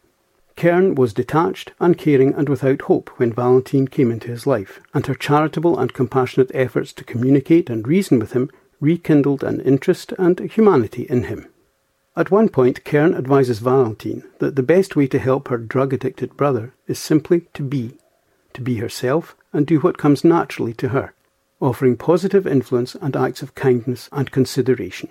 Kern 0.55 0.95
was 0.95 1.13
detached, 1.13 1.73
uncaring, 1.79 2.33
and 2.33 2.49
without 2.49 2.81
hope 2.81 3.11
when 3.17 3.31
Valentine 3.31 3.87
came 3.87 4.09
into 4.09 4.29
his 4.29 4.47
life, 4.47 4.79
and 4.95 5.05
her 5.05 5.13
charitable 5.13 5.77
and 5.77 5.93
compassionate 5.93 6.49
efforts 6.55 6.91
to 6.93 7.03
communicate 7.03 7.69
and 7.69 7.87
reason 7.87 8.17
with 8.17 8.33
him 8.33 8.49
rekindled 8.81 9.43
an 9.43 9.61
interest 9.61 10.11
and 10.17 10.39
humanity 10.39 11.03
in 11.03 11.25
him. 11.25 11.47
At 12.15 12.31
one 12.31 12.49
point, 12.49 12.83
Kern 12.83 13.13
advises 13.13 13.59
Valentine 13.59 14.23
that 14.39 14.55
the 14.55 14.63
best 14.63 14.95
way 14.95 15.05
to 15.05 15.19
help 15.19 15.49
her 15.49 15.57
drug 15.59 15.93
addicted 15.93 16.35
brother 16.35 16.73
is 16.87 16.97
simply 16.97 17.41
to 17.53 17.61
be, 17.61 17.99
to 18.53 18.61
be 18.61 18.77
herself 18.77 19.35
and 19.53 19.67
do 19.67 19.79
what 19.79 19.99
comes 19.99 20.23
naturally 20.23 20.73
to 20.73 20.89
her, 20.89 21.13
offering 21.59 21.97
positive 21.97 22.45
influence 22.45 22.95
and 22.95 23.15
acts 23.15 23.41
of 23.41 23.55
kindness 23.55 24.09
and 24.11 24.31
consideration. 24.31 25.09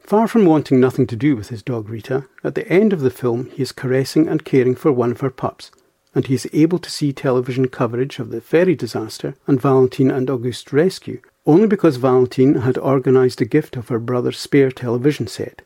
Far 0.00 0.26
from 0.26 0.46
wanting 0.46 0.80
nothing 0.80 1.06
to 1.06 1.16
do 1.16 1.36
with 1.36 1.48
his 1.48 1.62
dog 1.62 1.88
Rita, 1.88 2.24
at 2.42 2.54
the 2.54 2.66
end 2.68 2.92
of 2.92 3.00
the 3.00 3.10
film 3.10 3.50
he 3.50 3.62
is 3.62 3.72
caressing 3.72 4.26
and 4.26 4.44
caring 4.44 4.74
for 4.74 4.90
one 4.90 5.10
of 5.10 5.20
her 5.20 5.30
pups, 5.30 5.70
and 6.14 6.26
he 6.26 6.34
is 6.34 6.48
able 6.52 6.78
to 6.78 6.90
see 6.90 7.12
television 7.12 7.68
coverage 7.68 8.18
of 8.18 8.30
the 8.30 8.40
ferry 8.40 8.74
disaster 8.74 9.34
and 9.46 9.60
Valentine 9.60 10.10
and 10.10 10.30
Auguste's 10.30 10.72
rescue 10.72 11.20
only 11.48 11.66
because 11.66 11.96
Valentine 11.96 12.56
had 12.56 12.76
organised 12.76 13.40
a 13.40 13.46
gift 13.46 13.74
of 13.76 13.88
her 13.88 13.98
brother's 13.98 14.38
spare 14.38 14.70
television 14.70 15.26
set. 15.26 15.62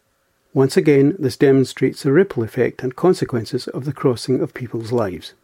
Once 0.54 0.76
again, 0.76 1.16
this 1.18 1.36
demonstrates 1.36 2.02
the 2.02 2.12
ripple 2.12 2.44
effect 2.44 2.82
and 2.82 2.94
consequences 2.94 3.66
of 3.68 3.84
the 3.84 3.92
crossing 3.92 4.40
of 4.40 4.54
people's 4.54 4.92
lives. 4.92 5.34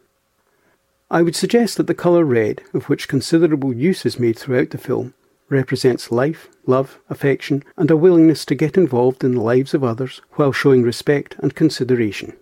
I 1.11 1.23
would 1.23 1.35
suggest 1.35 1.77
that 1.77 1.87
the 1.87 1.95
colour 1.95 2.23
red, 2.23 2.61
of 2.73 2.87
which 2.87 3.07
considerable 3.07 3.73
use 3.73 4.05
is 4.05 4.19
made 4.19 4.37
throughout 4.37 4.69
the 4.69 4.77
film, 4.77 5.15
represents 5.49 6.11
life, 6.11 6.47
love, 6.67 6.99
affection, 7.09 7.63
and 7.77 7.89
a 7.89 7.97
willingness 7.97 8.45
to 8.45 8.53
get 8.53 8.77
involved 8.77 9.23
in 9.23 9.33
the 9.33 9.41
lives 9.41 9.73
of 9.73 9.83
others 9.83 10.21
while 10.33 10.51
showing 10.51 10.83
respect 10.83 11.35
and 11.39 11.55
consideration. 11.55 12.33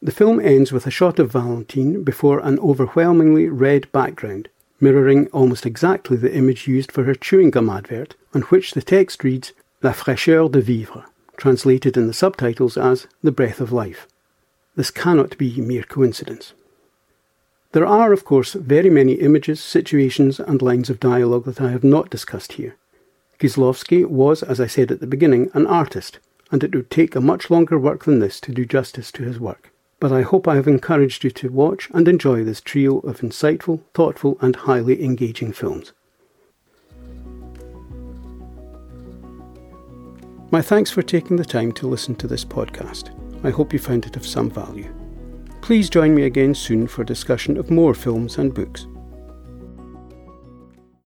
The 0.00 0.12
film 0.12 0.38
ends 0.38 0.70
with 0.70 0.86
a 0.86 0.90
shot 0.90 1.18
of 1.18 1.32
Valentine 1.32 2.04
before 2.04 2.38
an 2.40 2.60
overwhelmingly 2.60 3.48
red 3.48 3.90
background, 3.90 4.48
mirroring 4.80 5.26
almost 5.28 5.66
exactly 5.66 6.16
the 6.16 6.32
image 6.32 6.68
used 6.68 6.92
for 6.92 7.04
her 7.04 7.14
chewing 7.14 7.50
gum 7.50 7.68
advert, 7.68 8.14
on 8.34 8.42
which 8.42 8.72
the 8.72 8.82
text 8.82 9.24
reads 9.24 9.52
La 9.82 9.92
fraîcheur 9.92 10.50
de 10.52 10.60
vivre, 10.60 11.04
translated 11.36 11.96
in 11.96 12.06
the 12.06 12.12
subtitles 12.12 12.76
as 12.76 13.08
The 13.22 13.32
Breath 13.32 13.60
of 13.60 13.72
Life. 13.72 14.06
This 14.76 14.92
cannot 14.92 15.36
be 15.38 15.60
mere 15.60 15.82
coincidence. 15.82 16.52
There 17.74 17.84
are, 17.84 18.12
of 18.12 18.24
course, 18.24 18.52
very 18.52 18.88
many 18.88 19.14
images, 19.14 19.60
situations, 19.60 20.38
and 20.38 20.62
lines 20.62 20.90
of 20.90 21.00
dialogue 21.00 21.44
that 21.46 21.60
I 21.60 21.72
have 21.72 21.82
not 21.82 22.08
discussed 22.08 22.52
here. 22.52 22.76
Kieslowski 23.40 24.06
was, 24.06 24.44
as 24.44 24.60
I 24.60 24.68
said 24.68 24.92
at 24.92 25.00
the 25.00 25.08
beginning, 25.08 25.50
an 25.54 25.66
artist, 25.66 26.20
and 26.52 26.62
it 26.62 26.72
would 26.72 26.88
take 26.88 27.16
a 27.16 27.20
much 27.20 27.50
longer 27.50 27.76
work 27.76 28.04
than 28.04 28.20
this 28.20 28.38
to 28.42 28.52
do 28.52 28.64
justice 28.64 29.10
to 29.10 29.24
his 29.24 29.40
work. 29.40 29.72
But 29.98 30.12
I 30.12 30.22
hope 30.22 30.46
I 30.46 30.54
have 30.54 30.68
encouraged 30.68 31.24
you 31.24 31.32
to 31.32 31.50
watch 31.50 31.90
and 31.92 32.06
enjoy 32.06 32.44
this 32.44 32.60
trio 32.60 33.00
of 33.00 33.22
insightful, 33.22 33.80
thoughtful, 33.92 34.38
and 34.40 34.54
highly 34.54 35.02
engaging 35.02 35.52
films. 35.52 35.92
My 40.52 40.62
thanks 40.62 40.92
for 40.92 41.02
taking 41.02 41.38
the 41.38 41.44
time 41.44 41.72
to 41.72 41.88
listen 41.88 42.14
to 42.14 42.28
this 42.28 42.44
podcast. 42.44 43.10
I 43.44 43.50
hope 43.50 43.72
you 43.72 43.80
found 43.80 44.06
it 44.06 44.14
of 44.14 44.24
some 44.24 44.48
value. 44.48 44.94
Please 45.64 45.88
join 45.88 46.14
me 46.14 46.24
again 46.24 46.54
soon 46.54 46.86
for 46.86 47.04
discussion 47.04 47.56
of 47.56 47.70
more 47.70 47.94
films 47.94 48.36
and 48.36 48.52
books. 48.52 48.86